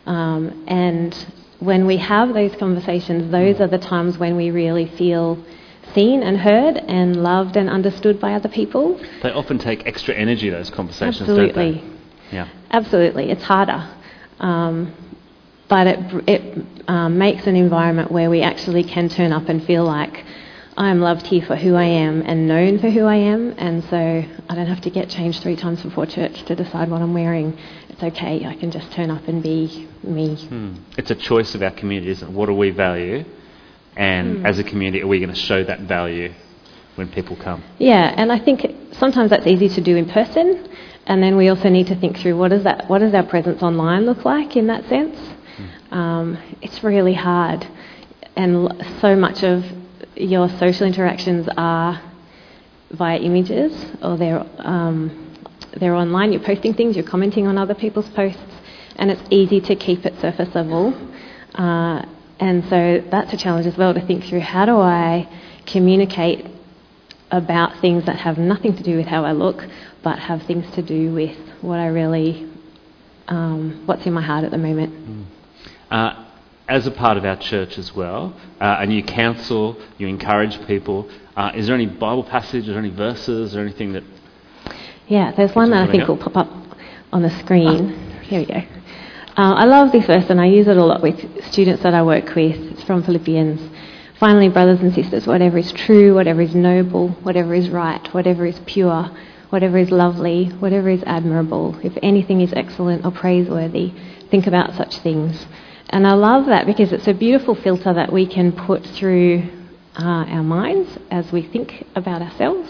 Um, 0.06 0.66
and 0.68 1.14
when 1.60 1.88
we 1.88 1.98
have 1.98 2.34
those 2.34 2.56
conversations, 2.56 3.32
those 3.32 3.60
are 3.60 3.68
the 3.68 3.78
times 3.78 4.18
when 4.18 4.36
we 4.36 4.52
really 4.52 4.88
feel 4.98 5.44
seen 5.94 6.24
and 6.24 6.38
heard 6.38 6.78
and 6.78 7.24
loved 7.24 7.56
and 7.56 7.70
understood 7.70 8.20
by 8.20 8.34
other 8.34 8.50
people. 8.50 9.00
They 9.24 9.32
often 9.32 9.58
take 9.58 9.86
extra 9.86 10.14
energy, 10.14 10.50
those 10.50 10.70
conversations, 10.70 11.22
Absolutely. 11.22 11.74
don't 11.74 11.90
they? 12.32 12.36
Yeah. 12.36 12.50
Absolutely. 12.72 13.32
It's 13.32 13.44
harder. 13.44 13.90
Um, 14.40 14.94
but 15.70 15.88
it, 15.88 16.30
it 16.30 16.66
um, 16.88 17.18
makes 17.18 17.48
an 17.48 17.56
environment 17.56 18.12
where 18.12 18.30
we 18.30 18.42
actually 18.42 18.84
can 18.84 19.10
turn 19.10 19.32
up 19.32 19.50
and 19.50 19.64
feel 19.66 19.84
like 19.84 20.24
I 20.78 20.90
am 20.90 21.00
loved 21.00 21.26
here 21.28 21.44
for 21.46 21.56
who 21.56 21.76
I 21.76 21.86
am 21.86 22.22
and 22.22 22.48
known 22.48 22.80
for 22.80 22.90
who 22.90 23.06
I 23.06 23.16
am, 23.16 23.56
and 23.58 23.84
so 23.86 23.98
I 24.50 24.56
don't 24.56 24.68
have 24.68 24.82
to 24.82 24.90
get 24.90 25.10
changed 25.10 25.42
three 25.42 25.56
times 25.56 25.82
before 25.82 26.06
church 26.06 26.44
to 26.44 26.56
decide 26.56 26.92
what 26.92 27.02
I'm 27.02 27.14
wearing. 27.14 27.58
It's 27.96 28.04
okay, 28.04 28.46
I 28.46 28.56
can 28.56 28.72
just 28.72 28.92
turn 28.92 29.10
up 29.10 29.26
and 29.30 29.42
be 29.42 29.88
me. 30.04 30.36
Hmm. 30.36 30.74
It's 30.98 31.12
a 31.12 31.16
choice 31.16 31.56
of 31.56 31.64
our 31.64 31.72
community, 31.72 32.12
isn't 32.12 32.28
it? 32.28 32.34
What 32.34 32.48
do 32.48 32.54
we 32.54 32.72
value? 32.72 33.24
And 33.96 34.40
Hmm. 34.40 34.46
as 34.46 34.60
a 34.60 34.66
community, 34.66 35.02
are 35.02 35.08
we 35.08 35.20
going 35.20 35.34
to 35.34 35.40
show 35.40 35.64
that 35.64 35.80
value 35.82 36.34
when 36.96 37.08
people 37.08 37.38
come? 37.38 37.64
Yeah, 37.80 38.14
and 38.18 38.34
I 38.34 38.40
think 38.40 38.70
sometimes 38.92 39.30
that's 39.30 39.48
easy 39.48 39.70
to 39.70 39.80
do 39.82 39.96
in 39.96 40.08
person, 40.08 40.68
and 41.08 41.24
then 41.24 41.38
we 41.38 41.48
also 41.48 41.70
need 41.70 41.88
to 41.88 41.96
think 41.96 42.18
through 42.18 42.36
what, 42.38 42.52
is 42.52 42.64
that, 42.64 42.90
what 42.90 43.00
does 43.00 43.14
our 43.14 43.24
presence 43.24 43.64
online 43.64 44.06
look 44.06 44.26
like 44.26 44.58
in 44.58 44.68
that 44.68 44.84
sense. 44.90 45.18
Um, 45.92 46.38
it's 46.62 46.84
really 46.84 47.14
hard, 47.14 47.66
and 48.36 48.84
so 49.00 49.16
much 49.16 49.42
of 49.42 49.64
your 50.18 50.50
social 50.50 50.86
interactions 50.86 51.48
are 51.56 52.02
via 52.92 53.20
images 53.20 53.72
or 54.02 54.18
they're 54.18 54.46
um, 54.60 55.25
they're 55.80 55.96
online. 55.96 56.32
You're 56.32 56.44
posting 56.44 56.74
things, 56.74 56.96
you're 56.96 57.06
commenting 57.06 57.48
on 57.48 57.58
other 57.58 57.76
people's 57.76 58.10
posts, 58.10 58.42
and 58.96 59.12
it's 59.12 59.22
easy 59.30 59.60
to 59.62 59.76
keep 59.76 60.06
it 60.06 60.20
surface 60.20 60.54
level. 60.56 60.94
Uh, 61.54 62.06
and 62.40 62.64
so 62.70 63.04
that's 63.10 63.32
a 63.34 63.38
challenge 63.38 63.66
as 63.66 63.78
well 63.78 63.94
to 63.94 64.06
think 64.06 64.26
through 64.26 64.42
how 64.42 64.66
do 64.66 64.78
I 64.78 65.30
communicate 65.66 66.46
about 67.32 67.80
things 67.80 68.06
that 68.06 68.18
have 68.18 68.38
nothing 68.38 68.76
to 68.76 68.84
do 68.84 68.98
with 68.98 69.08
how 69.08 69.26
I 69.26 69.32
look, 69.32 69.66
but 70.04 70.20
have 70.20 70.44
things 70.44 70.70
to 70.76 70.82
do 70.82 71.14
with 71.14 71.38
what 71.62 71.80
I 71.80 71.88
really, 71.88 72.50
um, 73.28 73.84
what's 73.86 74.06
in 74.06 74.14
my 74.14 74.22
heart 74.22 74.44
at 74.44 74.52
the 74.52 74.58
moment. 74.58 75.28
Uh, 75.90 76.26
as 76.68 76.88
a 76.88 76.92
part 76.92 77.18
of 77.18 77.26
our 77.26 77.38
church 77.38 77.78
as 77.78 77.96
well, 77.96 78.36
uh, 78.60 78.78
and 78.80 78.92
you 78.92 79.04
counsel, 79.04 79.80
you 79.98 80.08
encourage 80.08 80.66
people, 80.68 81.10
uh, 81.36 81.52
is 81.56 81.68
there 81.68 81.76
any 81.76 81.86
Bible 81.86 82.24
passage 82.24 82.68
or 82.70 82.78
any 82.78 82.90
verses 82.90 83.56
or 83.56 83.62
anything 83.62 83.94
that. 83.94 84.04
Yeah, 85.08 85.32
there's 85.32 85.54
one 85.54 85.70
that 85.72 85.88
I 85.88 85.92
think 85.92 86.08
will 86.08 86.18
pop 86.18 86.36
up 86.36 86.50
on 87.14 87.22
the 87.22 87.30
screen. 87.30 87.90
Here 88.24 88.40
we 88.40 88.46
go. 88.46 88.62
Uh, 89.38 89.54
I 89.54 89.66
love 89.66 89.92
this 89.92 90.06
verse 90.06 90.30
and 90.30 90.40
I 90.42 90.46
use 90.46 90.68
it 90.68 90.78
a 90.78 90.84
lot 90.84 91.02
with 91.02 91.20
students 91.52 91.84
that 91.84 91.94
I 91.94 92.02
work 92.02 92.34
with. 92.36 92.56
It's 92.72 92.84
from 92.84 93.04
Philippians. 93.04 93.62
Finally, 94.20 94.50
brothers 94.50 94.80
and 94.80 94.94
sisters, 94.94 95.28
whatever 95.28 95.58
is 95.58 95.72
true, 95.74 96.16
whatever 96.16 96.42
is 96.42 96.56
noble, 96.56 97.10
whatever 97.22 97.54
is 97.54 97.70
right, 97.70 98.14
whatever 98.14 98.46
is 98.46 98.60
pure, 98.66 99.12
whatever 99.50 99.78
is 99.78 99.92
lovely, 99.92 100.48
whatever 100.60 100.90
is 100.90 101.04
admirable, 101.06 101.78
if 101.84 101.98
anything 102.02 102.42
is 102.42 102.54
excellent 102.54 103.06
or 103.06 103.12
praiseworthy, 103.12 103.94
think 104.32 104.48
about 104.48 104.74
such 104.74 104.98
things. 105.00 105.46
And 105.90 106.08
I 106.08 106.14
love 106.14 106.48
that 106.48 106.66
because 106.66 106.92
it's 106.92 107.08
a 107.08 107.14
beautiful 107.14 107.56
filter 107.56 107.94
that 107.94 108.12
we 108.12 108.26
can 108.26 108.54
put 108.54 108.86
through 108.86 109.44
uh, 109.98 110.26
our 110.28 110.44
minds 110.44 110.98
as 111.12 111.32
we 111.32 111.42
think 111.42 111.86
about 111.96 112.22
ourselves, 112.22 112.70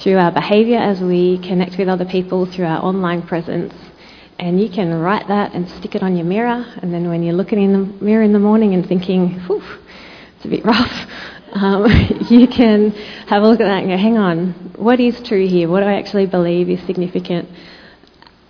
through 0.00 0.16
our 0.16 0.30
behaviour 0.30 0.78
as 0.78 1.00
we 1.00 1.38
connect 1.38 1.76
with 1.78 1.88
other 1.88 2.04
people, 2.04 2.46
through 2.46 2.66
our 2.66 2.82
online 2.84 3.22
presence. 3.22 3.74
And 4.38 4.60
you 4.60 4.70
can 4.70 4.94
write 4.94 5.26
that 5.28 5.52
and 5.54 5.68
stick 5.68 5.96
it 5.96 6.02
on 6.02 6.16
your 6.16 6.24
mirror, 6.24 6.64
and 6.80 6.94
then 6.94 7.08
when 7.08 7.24
you're 7.24 7.34
looking 7.34 7.60
in 7.60 7.72
the 7.72 8.04
mirror 8.04 8.22
in 8.22 8.32
the 8.32 8.38
morning 8.38 8.72
and 8.72 8.86
thinking, 8.86 9.40
whew, 9.40 9.62
it's 10.36 10.44
a 10.44 10.48
bit 10.48 10.64
rough, 10.64 11.06
um, 11.52 11.86
you 12.30 12.46
can 12.46 12.92
have 13.26 13.42
a 13.42 13.48
look 13.48 13.60
at 13.60 13.66
that 13.66 13.82
and 13.82 13.88
go, 13.88 13.96
hang 13.96 14.16
on, 14.16 14.52
what 14.76 15.00
is 15.00 15.20
true 15.22 15.46
here? 15.46 15.68
What 15.68 15.80
do 15.80 15.86
I 15.86 15.94
actually 15.94 16.26
believe 16.26 16.70
is 16.70 16.80
significant 16.86 17.48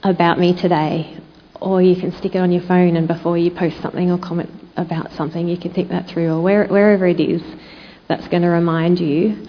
about 0.02 0.38
me 0.38 0.54
today? 0.54 1.18
Or 1.60 1.80
you 1.80 1.96
can 1.96 2.12
stick 2.12 2.34
it 2.34 2.38
on 2.38 2.52
your 2.52 2.62
phone, 2.62 2.96
and 2.96 3.08
before 3.08 3.38
you 3.38 3.50
post 3.50 3.80
something 3.80 4.10
or 4.10 4.18
comment 4.18 4.50
about 4.76 5.12
something, 5.12 5.48
you 5.48 5.56
can 5.56 5.72
think 5.72 5.88
that 5.88 6.06
through, 6.08 6.34
or 6.34 6.42
where, 6.42 6.66
wherever 6.66 7.06
it 7.06 7.18
is 7.18 7.42
that's 8.08 8.28
going 8.28 8.42
to 8.42 8.48
remind 8.48 9.00
you. 9.00 9.46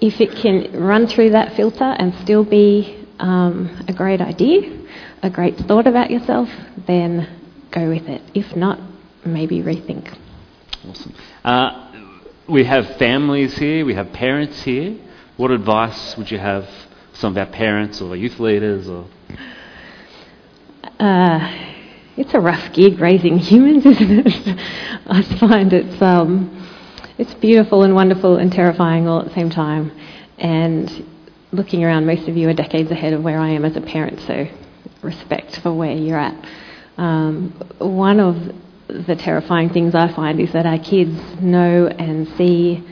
If 0.00 0.20
it 0.20 0.32
can 0.36 0.80
run 0.82 1.06
through 1.06 1.30
that 1.30 1.56
filter 1.56 1.84
and 1.84 2.14
still 2.22 2.44
be 2.44 3.06
um, 3.18 3.84
a 3.88 3.92
great 3.92 4.20
idea, 4.20 4.86
a 5.22 5.30
great 5.30 5.56
thought 5.56 5.86
about 5.86 6.10
yourself, 6.10 6.48
then 6.86 7.28
go 7.70 7.88
with 7.88 8.08
it. 8.08 8.22
If 8.34 8.54
not, 8.56 8.78
maybe 9.24 9.62
rethink. 9.62 10.16
Awesome. 10.86 11.14
Uh, 11.44 11.84
we 12.48 12.64
have 12.64 12.96
families 12.96 13.56
here, 13.56 13.84
we 13.86 13.94
have 13.94 14.12
parents 14.12 14.62
here. 14.62 14.98
What 15.36 15.50
advice 15.50 16.16
would 16.16 16.30
you 16.30 16.38
have 16.38 16.68
for 17.12 17.18
some 17.18 17.32
of 17.32 17.38
our 17.38 17.52
parents 17.52 18.00
or 18.00 18.10
our 18.10 18.16
youth 18.16 18.38
leaders 18.38 18.88
or. 18.88 19.06
Uh, 20.98 21.70
it's 22.16 22.34
a 22.34 22.40
rough 22.40 22.72
gig 22.72 23.00
raising 23.00 23.38
humans, 23.50 23.86
isn't 23.86 24.26
it? 24.26 24.58
I 25.06 25.22
find 25.38 25.72
it's 25.72 26.00
um, 26.02 26.63
it's 27.16 27.34
beautiful 27.34 27.82
and 27.82 27.94
wonderful 27.94 28.36
and 28.36 28.50
terrifying 28.52 29.06
all 29.06 29.20
at 29.20 29.28
the 29.28 29.34
same 29.34 29.50
time. 29.50 29.92
And 30.38 31.06
looking 31.52 31.84
around, 31.84 32.06
most 32.06 32.28
of 32.28 32.36
you 32.36 32.48
are 32.48 32.54
decades 32.54 32.90
ahead 32.90 33.12
of 33.12 33.22
where 33.22 33.38
I 33.38 33.50
am 33.50 33.64
as 33.64 33.76
a 33.76 33.80
parent, 33.80 34.20
so 34.20 34.46
respect 35.02 35.60
for 35.60 35.72
where 35.72 35.92
you're 35.92 36.18
at. 36.18 36.34
Um, 36.96 37.52
one 37.78 38.18
of 38.18 38.36
the 38.88 39.16
terrifying 39.16 39.70
things 39.70 39.94
I 39.94 40.12
find 40.12 40.40
is 40.40 40.52
that 40.52 40.66
our 40.66 40.78
kids 40.78 41.16
know 41.40 41.86
and 41.86 42.28
see 42.36 42.82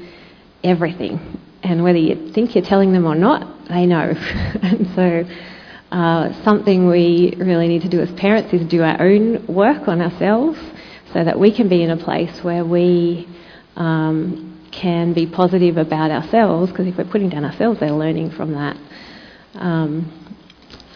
everything, 0.63 1.41
and 1.63 1.83
whether 1.83 1.99
you 1.99 2.33
think 2.33 2.55
you're 2.55 2.65
telling 2.65 2.93
them 2.93 3.07
or 3.07 3.15
not, 3.15 3.69
they 3.69 3.87
know. 3.87 4.13
and 4.63 4.89
so. 4.95 5.25
Uh, 5.91 6.33
something 6.43 6.89
we 6.89 7.35
really 7.37 7.69
need 7.69 7.83
to 7.83 7.89
do 7.91 8.01
as 8.01 8.11
parents 8.13 8.51
is 8.55 8.67
do 8.67 8.83
our 8.83 8.99
own 9.03 9.47
work 9.47 9.89
on 9.89 10.01
ourselves 10.01 10.59
so 11.13 11.23
that 11.23 11.39
we 11.39 11.55
can 11.55 11.69
be 11.69 11.83
in 11.83 11.91
a 11.91 11.97
place 11.99 12.43
where 12.43 12.65
we 12.65 13.29
um, 13.77 14.69
can 14.71 15.13
be 15.13 15.27
positive 15.27 15.77
about 15.77 16.11
ourselves, 16.11 16.71
because 16.71 16.87
if 16.87 16.97
we're 16.97 17.05
putting 17.05 17.29
down 17.29 17.45
ourselves, 17.45 17.81
they're 17.81 17.93
learning 17.93 18.31
from 18.31 18.53
that. 18.53 18.77
Um, 19.55 20.19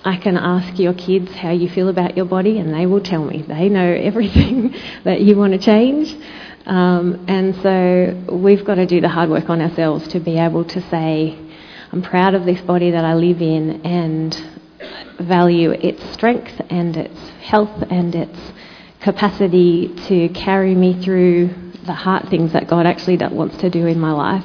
I 0.04 0.16
can 0.16 0.36
ask 0.36 0.78
your 0.78 0.94
kids 0.94 1.32
how 1.32 1.50
you 1.50 1.68
feel 1.68 1.88
about 1.88 2.16
your 2.16 2.26
body, 2.26 2.58
and 2.58 2.72
they 2.72 2.86
will 2.86 3.00
tell 3.00 3.24
me. 3.24 3.42
They 3.42 3.68
know 3.68 3.92
everything 3.92 4.74
that 5.04 5.20
you 5.20 5.36
want 5.36 5.52
to 5.52 5.58
change. 5.58 6.14
Um, 6.64 7.24
and 7.28 7.54
so 7.56 8.34
we've 8.36 8.64
got 8.64 8.76
to 8.76 8.86
do 8.86 9.00
the 9.00 9.08
hard 9.08 9.30
work 9.30 9.48
on 9.50 9.60
ourselves 9.60 10.08
to 10.08 10.20
be 10.20 10.38
able 10.38 10.64
to 10.64 10.80
say, 10.90 11.38
I'm 11.92 12.02
proud 12.02 12.34
of 12.34 12.44
this 12.44 12.60
body 12.62 12.90
that 12.90 13.04
I 13.04 13.14
live 13.14 13.40
in, 13.40 13.84
and 13.84 14.34
value 15.20 15.70
its 15.70 16.02
strength 16.12 16.60
and 16.70 16.96
its 16.96 17.18
health 17.40 17.82
and 17.90 18.14
its 18.14 18.38
capacity 19.00 19.94
to 20.08 20.28
carry 20.30 20.74
me 20.74 21.00
through 21.02 21.65
the 21.86 21.94
hard 21.94 22.28
things 22.28 22.52
that 22.52 22.68
God 22.68 22.86
actually 22.86 23.16
wants 23.16 23.56
to 23.58 23.70
do 23.70 23.86
in 23.86 23.98
my 23.98 24.12
life 24.12 24.44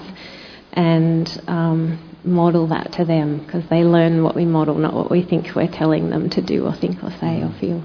and 0.73 1.43
um, 1.47 1.99
model 2.23 2.67
that 2.67 2.93
to 2.93 3.05
them 3.05 3.39
because 3.39 3.67
they 3.69 3.83
learn 3.83 4.23
what 4.23 4.35
we 4.35 4.45
model, 4.45 4.75
not 4.75 4.93
what 4.93 5.11
we 5.11 5.23
think 5.23 5.53
we're 5.55 5.67
telling 5.67 6.09
them 6.09 6.29
to 6.29 6.41
do 6.41 6.65
or 6.65 6.73
think 6.73 7.03
or 7.03 7.11
say 7.19 7.41
or 7.41 7.53
feel. 7.59 7.83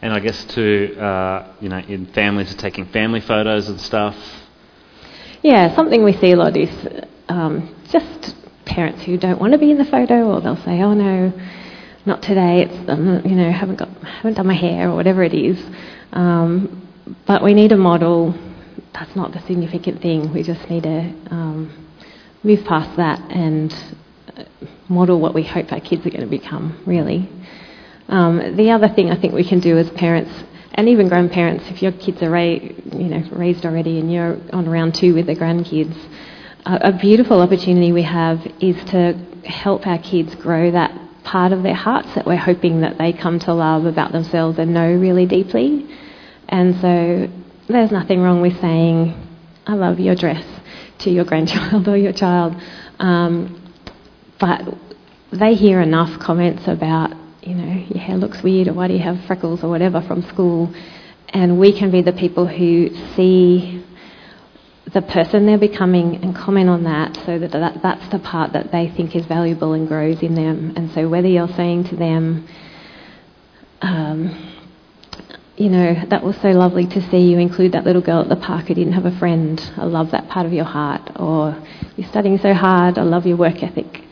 And 0.00 0.12
I 0.12 0.20
guess 0.20 0.44
too, 0.46 0.96
uh, 0.98 1.54
you 1.60 1.68
know, 1.68 1.78
in 1.78 2.06
families 2.06 2.54
are 2.54 2.58
taking 2.58 2.86
family 2.86 3.20
photos 3.20 3.68
and 3.68 3.80
stuff. 3.80 4.16
Yeah, 5.42 5.74
something 5.74 6.04
we 6.04 6.12
see 6.12 6.32
a 6.32 6.36
lot 6.36 6.56
is 6.56 6.70
um, 7.28 7.74
just 7.90 8.34
parents 8.64 9.02
who 9.04 9.16
don't 9.16 9.40
want 9.40 9.52
to 9.52 9.58
be 9.58 9.70
in 9.70 9.78
the 9.78 9.84
photo, 9.84 10.32
or 10.32 10.40
they'll 10.40 10.62
say, 10.64 10.82
"Oh 10.82 10.94
no, 10.94 11.32
not 12.06 12.22
today. 12.22 12.62
It's 12.62 12.88
um, 12.88 13.22
you 13.24 13.34
know 13.34 13.50
haven't 13.50 13.76
got 13.76 13.88
haven't 14.02 14.34
done 14.34 14.46
my 14.46 14.54
hair 14.54 14.90
or 14.90 14.94
whatever 14.94 15.22
it 15.22 15.34
is." 15.34 15.60
Um, 16.12 16.88
but 17.26 17.42
we 17.42 17.54
need 17.54 17.72
a 17.72 17.76
model. 17.76 18.34
That's 18.98 19.14
not 19.14 19.32
the 19.32 19.40
significant 19.40 20.02
thing. 20.02 20.32
We 20.32 20.42
just 20.42 20.68
need 20.68 20.82
to 20.82 21.14
um, 21.30 21.88
move 22.42 22.64
past 22.64 22.96
that 22.96 23.20
and 23.30 23.72
uh, 24.36 24.44
model 24.88 25.20
what 25.20 25.34
we 25.34 25.44
hope 25.44 25.72
our 25.72 25.80
kids 25.80 26.04
are 26.04 26.10
going 26.10 26.22
to 26.22 26.26
become. 26.26 26.82
Really. 26.84 27.28
Um, 28.08 28.56
the 28.56 28.70
other 28.70 28.88
thing 28.88 29.10
I 29.10 29.20
think 29.20 29.34
we 29.34 29.44
can 29.44 29.60
do 29.60 29.78
as 29.78 29.88
parents 29.90 30.32
and 30.74 30.88
even 30.88 31.08
grandparents, 31.08 31.64
if 31.68 31.80
your 31.82 31.92
kids 31.92 32.22
are 32.22 32.30
ra- 32.30 32.42
you 32.42 33.08
know 33.08 33.28
raised 33.30 33.64
already 33.64 34.00
and 34.00 34.12
you're 34.12 34.38
on 34.52 34.68
round 34.68 34.94
two 34.94 35.14
with 35.14 35.26
the 35.26 35.34
grandkids, 35.34 35.96
uh, 36.66 36.78
a 36.80 36.92
beautiful 36.92 37.40
opportunity 37.40 37.92
we 37.92 38.02
have 38.02 38.44
is 38.60 38.76
to 38.86 39.14
help 39.44 39.86
our 39.86 39.98
kids 39.98 40.34
grow 40.36 40.72
that 40.72 40.90
part 41.22 41.52
of 41.52 41.62
their 41.62 41.74
hearts 41.74 42.12
that 42.14 42.26
we're 42.26 42.36
hoping 42.36 42.80
that 42.80 42.98
they 42.98 43.12
come 43.12 43.38
to 43.38 43.52
love 43.54 43.84
about 43.84 44.10
themselves 44.10 44.58
and 44.58 44.74
know 44.74 44.90
really 44.90 45.26
deeply. 45.26 45.86
And 46.48 46.80
so 46.80 47.28
there's 47.68 47.90
nothing 47.90 48.20
wrong 48.20 48.40
with 48.40 48.60
saying, 48.60 49.14
"I 49.66 49.74
love 49.74 50.00
your 50.00 50.14
dress" 50.14 50.44
to 51.00 51.10
your 51.10 51.24
grandchild 51.24 51.88
or 51.92 51.96
your 51.96 52.12
child, 52.12 52.54
um, 52.98 53.72
but 54.40 54.62
they 55.32 55.54
hear 55.54 55.80
enough 55.80 56.18
comments 56.18 56.66
about 56.66 57.12
you 57.42 57.54
know, 57.54 57.86
your 57.88 58.02
hair 58.02 58.16
looks 58.16 58.42
weird, 58.42 58.68
or 58.68 58.74
why 58.74 58.88
do 58.88 58.94
you 58.94 59.02
have 59.02 59.24
freckles, 59.24 59.62
or 59.62 59.70
whatever 59.70 60.02
from 60.02 60.22
school. 60.22 60.72
And 61.30 61.58
we 61.58 61.72
can 61.72 61.90
be 61.90 62.02
the 62.02 62.12
people 62.12 62.46
who 62.46 62.90
see 63.14 63.84
the 64.92 65.02
person 65.02 65.46
they're 65.46 65.58
becoming 65.58 66.16
and 66.22 66.34
comment 66.34 66.68
on 66.68 66.84
that 66.84 67.14
so 67.26 67.38
that, 67.38 67.52
that 67.52 67.82
that's 67.82 68.08
the 68.08 68.18
part 68.18 68.54
that 68.54 68.72
they 68.72 68.88
think 68.88 69.14
is 69.14 69.26
valuable 69.26 69.74
and 69.74 69.86
grows 69.86 70.22
in 70.22 70.34
them. 70.34 70.72
And 70.76 70.90
so 70.92 71.08
whether 71.08 71.28
you're 71.28 71.48
saying 71.48 71.84
to 71.88 71.96
them, 71.96 72.48
um, 73.82 74.47
you 75.58 75.68
know, 75.68 76.04
that 76.08 76.22
was 76.22 76.36
so 76.40 76.50
lovely 76.50 76.86
to 76.86 77.10
see 77.10 77.18
you 77.18 77.38
include 77.38 77.72
that 77.72 77.84
little 77.84 78.00
girl 78.00 78.20
at 78.20 78.28
the 78.28 78.36
park 78.36 78.66
who 78.66 78.74
didn't 78.74 78.92
have 78.92 79.06
a 79.06 79.18
friend. 79.18 79.60
I 79.76 79.84
love 79.86 80.12
that 80.12 80.28
part 80.28 80.46
of 80.46 80.52
your 80.52 80.64
heart. 80.64 81.10
Or 81.16 81.60
you're 81.96 82.08
studying 82.08 82.38
so 82.38 82.54
hard. 82.54 82.96
I 82.96 83.02
love 83.02 83.26
your 83.26 83.36
work 83.36 83.62
ethic. 83.62 84.04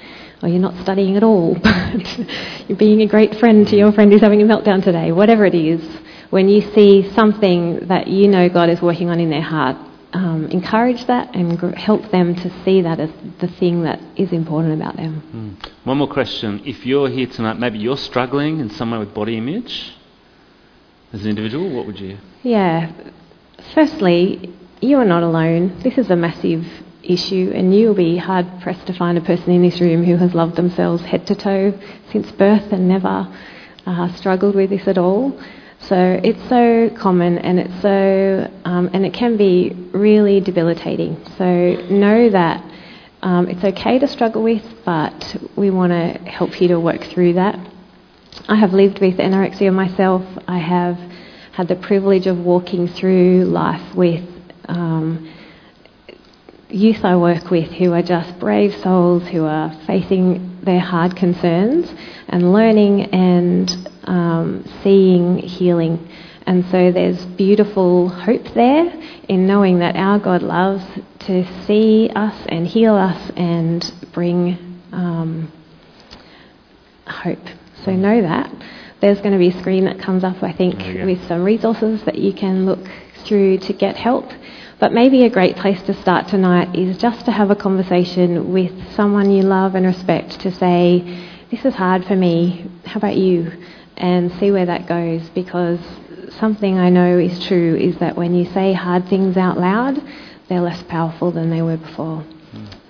Or 0.42 0.48
you're 0.48 0.60
not 0.60 0.74
studying 0.82 1.16
at 1.16 1.22
all, 1.22 1.54
but 1.62 2.18
you're 2.68 2.76
being 2.76 3.00
a 3.00 3.06
great 3.06 3.36
friend 3.36 3.66
to 3.68 3.76
your 3.76 3.92
friend 3.92 4.12
who's 4.12 4.20
having 4.20 4.42
a 4.42 4.44
meltdown 4.44 4.82
today. 4.82 5.12
Whatever 5.12 5.46
it 5.46 5.54
is, 5.54 5.82
when 6.30 6.48
you 6.48 6.60
see 6.72 7.10
something 7.12 7.86
that 7.86 8.08
you 8.08 8.28
know 8.28 8.48
God 8.48 8.68
is 8.68 8.82
working 8.82 9.08
on 9.08 9.20
in 9.20 9.30
their 9.30 9.40
heart, 9.40 9.76
um, 10.12 10.46
encourage 10.50 11.06
that 11.06 11.34
and 11.34 11.58
gr- 11.58 11.70
help 11.70 12.10
them 12.10 12.34
to 12.34 12.64
see 12.64 12.82
that 12.82 12.98
as 12.98 13.10
the 13.38 13.48
thing 13.48 13.82
that 13.82 14.00
is 14.16 14.32
important 14.32 14.74
about 14.74 14.96
them. 14.96 15.58
One 15.84 15.98
more 15.98 16.08
question. 16.08 16.62
If 16.64 16.84
you're 16.84 17.08
here 17.08 17.28
tonight, 17.28 17.58
maybe 17.58 17.78
you're 17.78 17.96
struggling 17.96 18.58
in 18.58 18.68
some 18.70 18.90
way 18.90 18.98
with 18.98 19.14
body 19.14 19.38
image 19.38 19.96
as 21.16 21.24
an 21.24 21.30
individual, 21.30 21.74
what 21.74 21.86
would 21.86 21.98
you? 21.98 22.18
Yeah. 22.42 22.92
Firstly, 23.74 24.52
you 24.82 24.98
are 24.98 25.04
not 25.04 25.22
alone. 25.22 25.80
This 25.82 25.96
is 25.96 26.10
a 26.10 26.16
massive 26.16 26.66
issue, 27.02 27.52
and 27.54 27.74
you 27.74 27.88
will 27.88 27.94
be 27.94 28.18
hard 28.18 28.46
pressed 28.60 28.86
to 28.86 28.92
find 28.92 29.16
a 29.16 29.22
person 29.22 29.50
in 29.50 29.62
this 29.62 29.80
room 29.80 30.04
who 30.04 30.16
has 30.16 30.34
loved 30.34 30.56
themselves 30.56 31.02
head 31.04 31.26
to 31.28 31.34
toe 31.34 31.78
since 32.12 32.30
birth 32.32 32.70
and 32.72 32.86
never 32.86 33.34
uh, 33.86 34.12
struggled 34.14 34.54
with 34.54 34.70
this 34.70 34.86
at 34.86 34.98
all. 34.98 35.40
So 35.80 36.20
it's 36.22 36.48
so 36.48 36.90
common, 36.96 37.38
and 37.38 37.60
it's 37.60 37.80
so, 37.80 38.50
um, 38.64 38.90
and 38.92 39.06
it 39.06 39.14
can 39.14 39.38
be 39.38 39.70
really 39.92 40.40
debilitating. 40.40 41.24
So 41.38 41.76
know 41.88 42.28
that 42.28 42.62
um, 43.22 43.48
it's 43.48 43.64
okay 43.64 43.98
to 43.98 44.06
struggle 44.06 44.42
with, 44.42 44.64
but 44.84 45.36
we 45.56 45.70
want 45.70 45.92
to 45.92 46.30
help 46.30 46.60
you 46.60 46.68
to 46.68 46.78
work 46.78 47.04
through 47.04 47.34
that. 47.34 47.58
I 48.48 48.56
have 48.56 48.72
lived 48.72 49.00
with 49.00 49.16
anorexia 49.16 49.72
myself. 49.72 50.22
I 50.46 50.58
have 50.58 50.98
had 51.52 51.68
the 51.68 51.76
privilege 51.76 52.26
of 52.26 52.38
walking 52.38 52.86
through 52.86 53.44
life 53.44 53.94
with 53.94 54.24
um, 54.68 55.32
youth 56.68 57.04
I 57.04 57.16
work 57.16 57.50
with 57.50 57.70
who 57.72 57.92
are 57.92 58.02
just 58.02 58.38
brave 58.38 58.74
souls 58.82 59.26
who 59.28 59.44
are 59.44 59.72
facing 59.86 60.60
their 60.62 60.80
hard 60.80 61.16
concerns 61.16 61.92
and 62.28 62.52
learning 62.52 63.02
and 63.14 63.88
um, 64.04 64.64
seeing 64.82 65.38
healing. 65.38 66.08
And 66.46 66.64
so 66.66 66.92
there's 66.92 67.24
beautiful 67.24 68.08
hope 68.08 68.52
there 68.54 68.92
in 69.28 69.46
knowing 69.46 69.78
that 69.80 69.96
our 69.96 70.18
God 70.18 70.42
loves 70.42 70.84
to 71.20 71.64
see 71.64 72.10
us 72.14 72.34
and 72.48 72.66
heal 72.66 72.94
us 72.94 73.32
and 73.36 73.92
bring 74.12 74.80
um, 74.92 75.52
hope. 77.06 77.38
So 77.86 77.92
know 77.92 78.20
that. 78.20 78.52
There's 79.00 79.20
going 79.20 79.32
to 79.32 79.38
be 79.38 79.48
a 79.48 79.60
screen 79.60 79.84
that 79.84 80.00
comes 80.00 80.24
up, 80.24 80.42
I 80.42 80.52
think, 80.52 80.78
with 81.06 81.26
some 81.28 81.44
resources 81.44 82.02
that 82.02 82.18
you 82.18 82.32
can 82.32 82.66
look 82.66 82.80
through 83.24 83.58
to 83.58 83.72
get 83.72 83.96
help. 83.96 84.28
But 84.80 84.92
maybe 84.92 85.22
a 85.22 85.30
great 85.30 85.54
place 85.56 85.80
to 85.82 85.94
start 86.02 86.26
tonight 86.26 86.74
is 86.74 86.98
just 86.98 87.24
to 87.26 87.30
have 87.30 87.52
a 87.52 87.54
conversation 87.54 88.52
with 88.52 88.72
someone 88.94 89.30
you 89.30 89.42
love 89.42 89.76
and 89.76 89.86
respect 89.86 90.40
to 90.40 90.50
say, 90.50 91.28
This 91.52 91.64
is 91.64 91.74
hard 91.74 92.04
for 92.06 92.16
me. 92.16 92.68
How 92.84 92.98
about 92.98 93.16
you? 93.16 93.52
And 93.96 94.32
see 94.32 94.50
where 94.50 94.66
that 94.66 94.88
goes 94.88 95.22
because 95.30 95.78
something 96.40 96.76
I 96.76 96.90
know 96.90 97.18
is 97.18 97.46
true 97.46 97.76
is 97.76 97.96
that 97.98 98.16
when 98.16 98.34
you 98.34 98.46
say 98.52 98.72
hard 98.72 99.08
things 99.08 99.36
out 99.36 99.58
loud, 99.58 100.02
they're 100.48 100.60
less 100.60 100.82
powerful 100.82 101.30
than 101.30 101.50
they 101.50 101.62
were 101.62 101.76
before. 101.76 102.24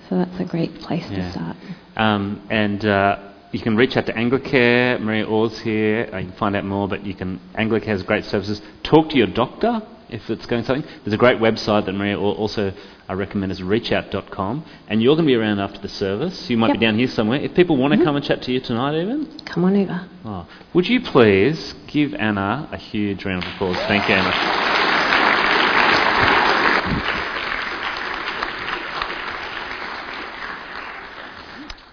So 0.09 0.17
that's 0.17 0.41
a 0.41 0.45
great 0.45 0.75
place. 0.81 1.05
Yeah. 1.11 1.17
to 1.17 1.33
start. 1.33 1.57
Um, 1.97 2.47
and 2.51 2.85
uh, 2.85 3.19
you 3.53 3.61
can 3.61 3.77
reach 3.77 3.97
out 3.97 4.07
to 4.07 4.13
Anglicare. 4.13 5.01
Maria 5.01 5.27
Orr's 5.27 5.59
here. 5.61 6.09
Uh, 6.13 6.19
you 6.19 6.29
can 6.29 6.37
find 6.37 6.57
out 6.57 6.65
more, 6.65 6.89
but 6.89 7.05
you 7.07 7.15
can. 7.15 7.41
Anglicare 7.55 7.87
has 7.87 8.03
great 8.03 8.25
services. 8.25 8.61
Talk 8.83 9.11
to 9.11 9.17
your 9.17 9.27
doctor 9.29 9.83
if 10.09 10.29
it's 10.31 10.47
going 10.47 10.65
something. 10.65 10.89
There's 11.05 11.15
a 11.15 11.19
great 11.19 11.39
website 11.41 11.87
that 11.87 11.93
Maria 11.93 12.19
Orr 12.19 12.35
also 12.35 12.73
I 13.09 13.13
recommend 13.13 13.53
is 13.53 13.61
reachout.com. 13.61 14.65
And 14.89 15.01
you're 15.03 15.15
going 15.15 15.27
to 15.27 15.31
be 15.31 15.37
around 15.37 15.61
after 15.61 15.81
the 15.81 15.89
service. 15.89 16.51
You 16.51 16.57
might 16.57 16.69
Yep. 16.69 16.81
be 16.81 16.87
down 16.87 16.99
here 16.99 17.07
somewhere. 17.09 17.39
If 17.41 17.55
people 17.55 17.77
want 17.77 17.95
to 17.95 18.03
come 18.05 18.17
and 18.17 18.25
chat 18.25 18.43
to 18.43 18.53
you 18.53 18.61
tonight, 18.61 19.01
even, 19.01 19.27
Come 19.45 19.65
on 19.65 19.77
over. 19.77 20.07
oh, 20.25 20.47
would 20.75 20.89
you 20.89 21.01
please 21.01 21.75
give 21.87 22.15
Anna 22.15 22.69
a 22.73 22.77
huge 22.77 23.25
round 23.25 23.45
of 23.45 23.51
applause? 23.55 23.77
Thank 23.87 24.09
you, 24.09 24.15
Anna. 24.17 24.76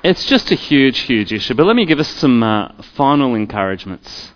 It's 0.04 0.26
just 0.26 0.52
a 0.52 0.56
huge, 0.56 1.00
huge 1.00 1.32
issue. 1.32 1.54
But 1.54 1.66
let 1.66 1.78
me 1.78 1.86
give 1.86 2.00
us 2.00 2.10
some 2.10 2.44
uh, 2.44 2.74
final 2.96 3.36
encouragements. 3.36 4.34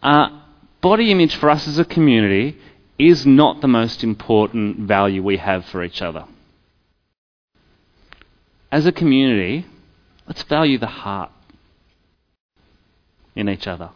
Uh, 0.00 0.42
body 0.80 1.10
image 1.10 1.34
for 1.34 1.50
us 1.50 1.66
as 1.66 1.80
a 1.80 1.84
community 1.84 2.56
is 3.00 3.26
not 3.26 3.60
the 3.60 3.68
most 3.68 4.04
important 4.04 4.78
value 4.78 5.20
we 5.20 5.38
have 5.38 5.64
for 5.66 5.82
each 5.82 6.00
other. 6.00 6.24
As 8.70 8.86
a 8.86 8.92
community, 8.92 9.66
let's 10.28 10.44
value 10.44 10.78
the 10.78 10.86
heart 10.86 11.32
in 13.34 13.48
each 13.48 13.66
other. 13.66 13.90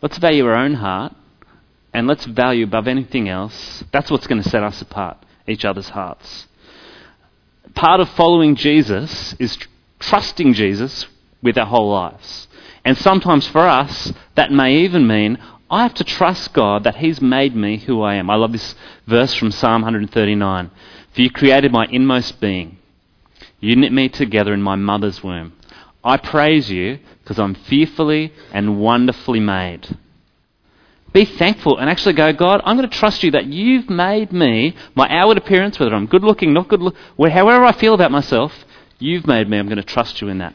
Let's 0.00 0.18
value 0.18 0.46
our 0.46 0.54
own 0.54 0.74
heart 0.74 1.12
and 1.92 2.06
let's 2.06 2.24
value 2.24 2.64
above 2.64 2.86
anything 2.86 3.28
else. 3.28 3.82
That's 3.92 4.12
what's 4.12 4.28
going 4.28 4.42
to 4.42 4.48
set 4.48 4.62
us 4.62 4.80
apart, 4.80 5.16
each 5.48 5.64
other's 5.64 5.88
hearts 5.88 6.46
part 7.76 8.00
of 8.00 8.08
following 8.10 8.56
Jesus 8.56 9.34
is 9.38 9.54
tr- 9.56 9.68
trusting 10.00 10.54
Jesus 10.54 11.06
with 11.42 11.56
our 11.56 11.66
whole 11.66 11.90
lives. 11.90 12.48
And 12.84 12.98
sometimes 12.98 13.46
for 13.46 13.60
us, 13.60 14.12
that 14.34 14.50
may 14.50 14.78
even 14.78 15.06
mean 15.06 15.38
I 15.70 15.82
have 15.82 15.94
to 15.94 16.04
trust 16.04 16.52
God 16.52 16.84
that 16.84 16.96
He's 16.96 17.20
made 17.20 17.54
me 17.54 17.78
who 17.78 18.02
I 18.02 18.14
am. 18.14 18.30
I 18.30 18.36
love 18.36 18.52
this 18.52 18.74
verse 19.06 19.34
from 19.34 19.50
Psalm 19.50 19.82
139. 19.82 20.70
For 21.12 21.20
you 21.20 21.30
created 21.30 21.72
my 21.72 21.86
inmost 21.90 22.40
being. 22.40 22.78
You 23.60 23.74
knit 23.74 23.92
me 23.92 24.08
together 24.08 24.54
in 24.54 24.62
my 24.62 24.76
mother's 24.76 25.22
womb. 25.22 25.54
I 26.04 26.18
praise 26.18 26.70
you 26.70 27.00
because 27.22 27.38
I'm 27.38 27.54
fearfully 27.54 28.32
and 28.52 28.78
wonderfully 28.80 29.40
made. 29.40 29.96
Be 31.16 31.24
thankful 31.24 31.78
and 31.78 31.88
actually 31.88 32.12
go, 32.12 32.30
God, 32.34 32.60
I'm 32.62 32.76
going 32.76 32.86
to 32.86 32.94
trust 32.94 33.22
you 33.22 33.30
that 33.30 33.46
you've 33.46 33.88
made 33.88 34.34
me, 34.34 34.76
my 34.94 35.08
outward 35.08 35.38
appearance, 35.38 35.80
whether 35.80 35.94
I'm 35.94 36.04
good 36.04 36.22
looking, 36.22 36.52
not 36.52 36.68
good 36.68 36.82
looking, 36.82 37.00
however 37.30 37.64
I 37.64 37.72
feel 37.72 37.94
about 37.94 38.10
myself, 38.10 38.52
you've 38.98 39.26
made 39.26 39.48
me. 39.48 39.56
I'm 39.56 39.64
going 39.64 39.78
to 39.78 39.82
trust 39.82 40.20
you 40.20 40.28
in 40.28 40.36
that. 40.38 40.52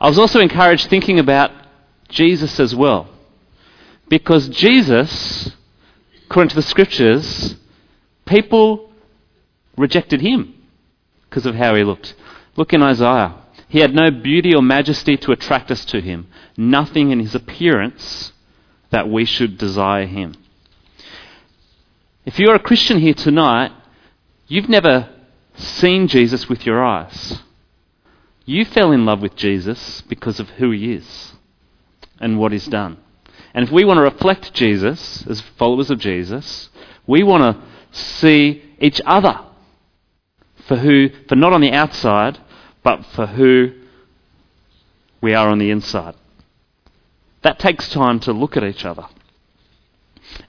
I 0.00 0.08
was 0.08 0.18
also 0.18 0.40
encouraged 0.40 0.90
thinking 0.90 1.20
about 1.20 1.52
Jesus 2.08 2.58
as 2.58 2.74
well. 2.74 3.10
Because 4.08 4.48
Jesus, 4.48 5.52
according 6.26 6.48
to 6.48 6.56
the 6.56 6.62
scriptures, 6.62 7.54
people 8.26 8.90
rejected 9.76 10.20
him 10.20 10.52
because 11.28 11.46
of 11.46 11.54
how 11.54 11.76
he 11.76 11.84
looked. 11.84 12.16
Look 12.56 12.72
in 12.72 12.82
Isaiah. 12.82 13.36
He 13.68 13.78
had 13.78 13.94
no 13.94 14.10
beauty 14.10 14.52
or 14.52 14.62
majesty 14.62 15.16
to 15.18 15.30
attract 15.30 15.70
us 15.70 15.84
to 15.84 16.00
him, 16.00 16.26
nothing 16.56 17.12
in 17.12 17.20
his 17.20 17.36
appearance 17.36 18.32
that 18.90 19.08
we 19.08 19.24
should 19.24 19.58
desire 19.58 20.06
him. 20.06 20.34
If 22.24 22.38
you're 22.38 22.54
a 22.54 22.60
Christian 22.60 22.98
here 22.98 23.14
tonight, 23.14 23.72
you've 24.46 24.68
never 24.68 25.08
seen 25.54 26.08
Jesus 26.08 26.48
with 26.48 26.66
your 26.66 26.84
eyes. 26.84 27.40
You 28.44 28.64
fell 28.64 28.92
in 28.92 29.06
love 29.06 29.20
with 29.22 29.36
Jesus 29.36 30.00
because 30.02 30.40
of 30.40 30.50
who 30.50 30.70
he 30.72 30.92
is 30.92 31.32
and 32.20 32.38
what 32.38 32.52
he's 32.52 32.66
done. 32.66 32.98
And 33.54 33.66
if 33.66 33.72
we 33.72 33.84
want 33.84 33.98
to 33.98 34.02
reflect 34.02 34.54
Jesus 34.54 35.26
as 35.26 35.40
followers 35.40 35.90
of 35.90 35.98
Jesus, 35.98 36.68
we 37.06 37.22
want 37.22 37.42
to 37.42 37.62
see 37.96 38.62
each 38.80 39.00
other 39.06 39.40
for 40.66 40.76
who, 40.76 41.10
for 41.28 41.36
not 41.36 41.52
on 41.52 41.60
the 41.60 41.72
outside, 41.72 42.38
but 42.82 43.04
for 43.06 43.26
who 43.26 43.72
we 45.20 45.34
are 45.34 45.48
on 45.48 45.58
the 45.58 45.70
inside. 45.70 46.14
That 47.42 47.58
takes 47.58 47.88
time 47.88 48.20
to 48.20 48.32
look 48.32 48.56
at 48.56 48.64
each 48.64 48.84
other. 48.84 49.06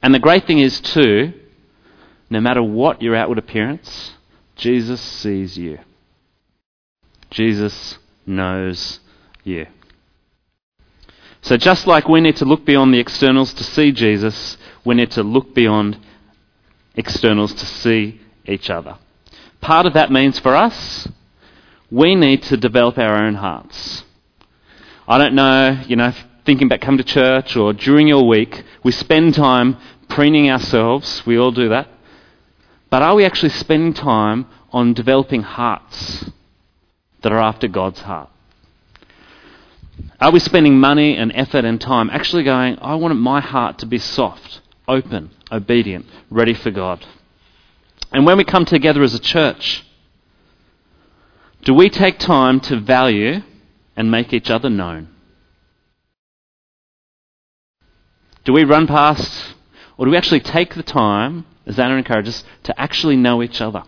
And 0.01 0.13
the 0.13 0.19
great 0.19 0.45
thing 0.45 0.59
is, 0.59 0.79
too, 0.79 1.33
no 2.29 2.39
matter 2.41 2.61
what 2.61 3.01
your 3.01 3.15
outward 3.15 3.37
appearance, 3.37 4.13
Jesus 4.55 5.01
sees 5.01 5.57
you. 5.57 5.79
Jesus 7.29 7.97
knows 8.25 8.99
you. 9.43 9.67
So, 11.41 11.57
just 11.57 11.87
like 11.87 12.07
we 12.07 12.21
need 12.21 12.35
to 12.37 12.45
look 12.45 12.65
beyond 12.65 12.93
the 12.93 12.99
externals 12.99 13.53
to 13.55 13.63
see 13.63 13.91
Jesus, 13.91 14.57
we 14.85 14.95
need 14.95 15.11
to 15.11 15.23
look 15.23 15.55
beyond 15.55 15.97
externals 16.95 17.53
to 17.53 17.65
see 17.65 18.21
each 18.45 18.69
other. 18.69 18.97
Part 19.59 19.85
of 19.85 19.93
that 19.93 20.11
means 20.11 20.39
for 20.39 20.55
us, 20.55 21.07
we 21.89 22.15
need 22.15 22.43
to 22.43 22.57
develop 22.57 22.97
our 22.97 23.23
own 23.23 23.35
hearts. 23.35 24.03
I 25.07 25.17
don't 25.17 25.33
know, 25.33 25.81
you 25.87 25.95
know, 25.95 26.13
thinking 26.45 26.67
about 26.67 26.81
coming 26.81 26.97
to 26.97 27.03
church 27.03 27.55
or 27.55 27.73
during 27.73 28.07
your 28.07 28.27
week, 28.27 28.63
we 28.83 28.91
spend 28.91 29.35
time 29.35 29.77
preening 30.09 30.49
ourselves. 30.49 31.25
We 31.25 31.37
all 31.37 31.51
do 31.51 31.69
that. 31.69 31.87
But 32.89 33.01
are 33.01 33.15
we 33.15 33.25
actually 33.25 33.49
spending 33.49 33.93
time 33.93 34.47
on 34.71 34.93
developing 34.93 35.43
hearts 35.43 36.25
that 37.21 37.31
are 37.31 37.39
after 37.39 37.67
God's 37.67 38.01
heart? 38.01 38.29
Are 40.19 40.31
we 40.31 40.39
spending 40.39 40.79
money 40.79 41.15
and 41.15 41.31
effort 41.33 41.65
and 41.65 41.79
time 41.79 42.09
actually 42.09 42.43
going, 42.43 42.77
I 42.79 42.95
want 42.95 43.15
my 43.17 43.39
heart 43.39 43.79
to 43.79 43.85
be 43.85 43.97
soft, 43.97 44.61
open, 44.87 45.31
obedient, 45.51 46.05
ready 46.29 46.53
for 46.53 46.71
God? 46.71 47.05
And 48.11 48.25
when 48.25 48.37
we 48.37 48.43
come 48.43 48.65
together 48.65 49.03
as 49.03 49.13
a 49.13 49.19
church, 49.19 49.85
do 51.63 51.73
we 51.73 51.89
take 51.89 52.19
time 52.19 52.59
to 52.61 52.79
value 52.79 53.41
and 53.95 54.11
make 54.11 54.33
each 54.33 54.49
other 54.49 54.69
known? 54.69 55.07
Do 58.43 58.53
we 58.53 58.63
run 58.63 58.87
past, 58.87 59.55
or 59.97 60.05
do 60.05 60.11
we 60.11 60.17
actually 60.17 60.39
take 60.39 60.73
the 60.73 60.83
time, 60.83 61.45
as 61.65 61.77
Anna 61.77 61.95
encourages, 61.95 62.43
to 62.63 62.79
actually 62.79 63.15
know 63.15 63.43
each 63.43 63.61
other? 63.61 63.83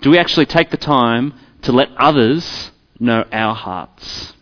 Do 0.00 0.10
we 0.10 0.18
actually 0.18 0.46
take 0.46 0.70
the 0.70 0.76
time 0.76 1.34
to 1.62 1.72
let 1.72 1.88
others 1.96 2.70
know 3.00 3.24
our 3.32 3.54
hearts? 3.54 4.34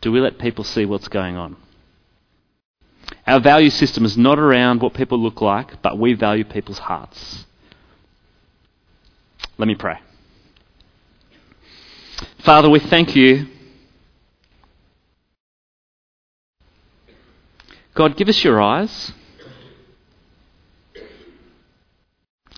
Do 0.00 0.12
we 0.12 0.20
let 0.20 0.38
people 0.38 0.64
see 0.64 0.84
what's 0.84 1.08
going 1.08 1.36
on? 1.36 1.56
Our 3.26 3.40
value 3.40 3.70
system 3.70 4.04
is 4.04 4.16
not 4.16 4.38
around 4.38 4.82
what 4.82 4.94
people 4.94 5.18
look 5.18 5.40
like, 5.40 5.80
but 5.82 5.98
we 5.98 6.14
value 6.14 6.44
people's 6.44 6.78
hearts. 6.78 7.46
Let 9.56 9.68
me 9.68 9.74
pray. 9.74 9.98
Father, 12.40 12.68
we 12.68 12.80
thank 12.80 13.14
you. 13.16 13.46
God, 17.94 18.16
give 18.16 18.28
us 18.28 18.42
your 18.42 18.60
eyes. 18.60 19.12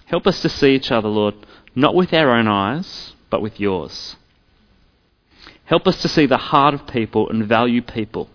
Help 0.07 0.27
us 0.27 0.41
to 0.43 0.49
see 0.49 0.75
each 0.75 0.91
other, 0.91 1.09
Lord, 1.09 1.35
not 1.75 1.95
with 1.95 2.15
our 2.15 2.31
own 2.31 2.49
eyes, 2.49 3.15
but 3.29 3.43
with 3.43 3.61
yours. 3.61 4.17
Help 5.65 5.87
us 5.87 6.01
to 6.03 6.09
see 6.09 6.27
the 6.27 6.37
heart 6.37 6.75
of 6.75 6.87
people 6.87 7.29
and 7.29 7.45
value 7.47 7.83
people, 7.83 8.31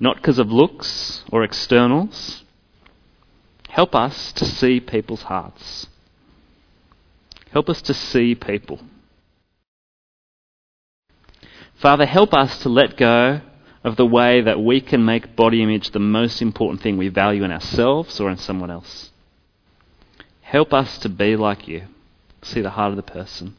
not 0.00 0.16
because 0.16 0.38
of 0.38 0.50
looks 0.50 1.24
or 1.30 1.42
externals. 1.42 2.44
Help 3.68 3.94
us 3.94 4.32
to 4.32 4.44
see 4.44 4.80
people's 4.80 5.22
hearts. 5.22 5.88
Help 7.50 7.68
us 7.68 7.82
to 7.82 7.92
see 7.92 8.34
people. 8.34 8.80
Father, 11.74 12.06
help 12.06 12.32
us 12.32 12.58
to 12.60 12.68
let 12.68 12.96
go 12.96 13.40
of 13.84 13.96
the 13.96 14.06
way 14.06 14.40
that 14.40 14.60
we 14.60 14.80
can 14.80 15.04
make 15.04 15.36
body 15.36 15.62
image 15.62 15.90
the 15.90 15.98
most 15.98 16.42
important 16.42 16.82
thing 16.82 16.96
we 16.96 17.08
value 17.08 17.44
in 17.44 17.52
ourselves 17.52 18.18
or 18.20 18.30
in 18.30 18.36
someone 18.36 18.70
else. 18.70 19.10
Help 20.40 20.72
us 20.72 20.98
to 20.98 21.08
be 21.08 21.36
like 21.36 21.68
you, 21.68 21.84
see 22.42 22.60
the 22.60 22.70
heart 22.70 22.90
of 22.90 22.96
the 22.96 23.02
person. 23.02 23.54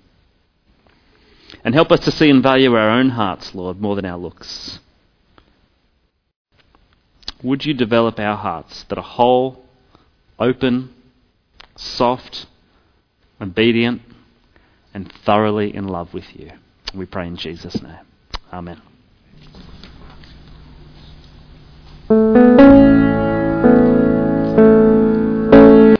And 1.64 1.74
help 1.74 1.92
us 1.92 2.02
to 2.02 2.12
see 2.12 2.30
and 2.30 2.44
value 2.44 2.74
our 2.74 2.90
own 2.90 3.10
hearts, 3.10 3.56
Lord, 3.56 3.80
more 3.80 3.96
than 3.96 4.06
our 4.06 4.18
looks. 4.18 4.80
Would 7.42 7.66
you 7.66 7.74
develop 7.74 8.20
our 8.20 8.36
hearts 8.36 8.84
that 8.84 8.98
are 8.98 9.04
whole, 9.04 9.64
open, 10.38 10.94
soft, 11.76 12.48
obedient, 13.40 14.02
and 14.94 15.12
thoroughly 15.26 15.74
in 15.74 15.88
love 15.88 16.14
with 16.14 16.36
you? 16.36 16.52
We 16.94 17.06
pray 17.06 17.28
in 17.28 17.38
Jesus' 17.38 17.82
name. 17.82 18.00
Amen. 18.52 18.89
Thank 22.10 22.38
you. 22.38 22.59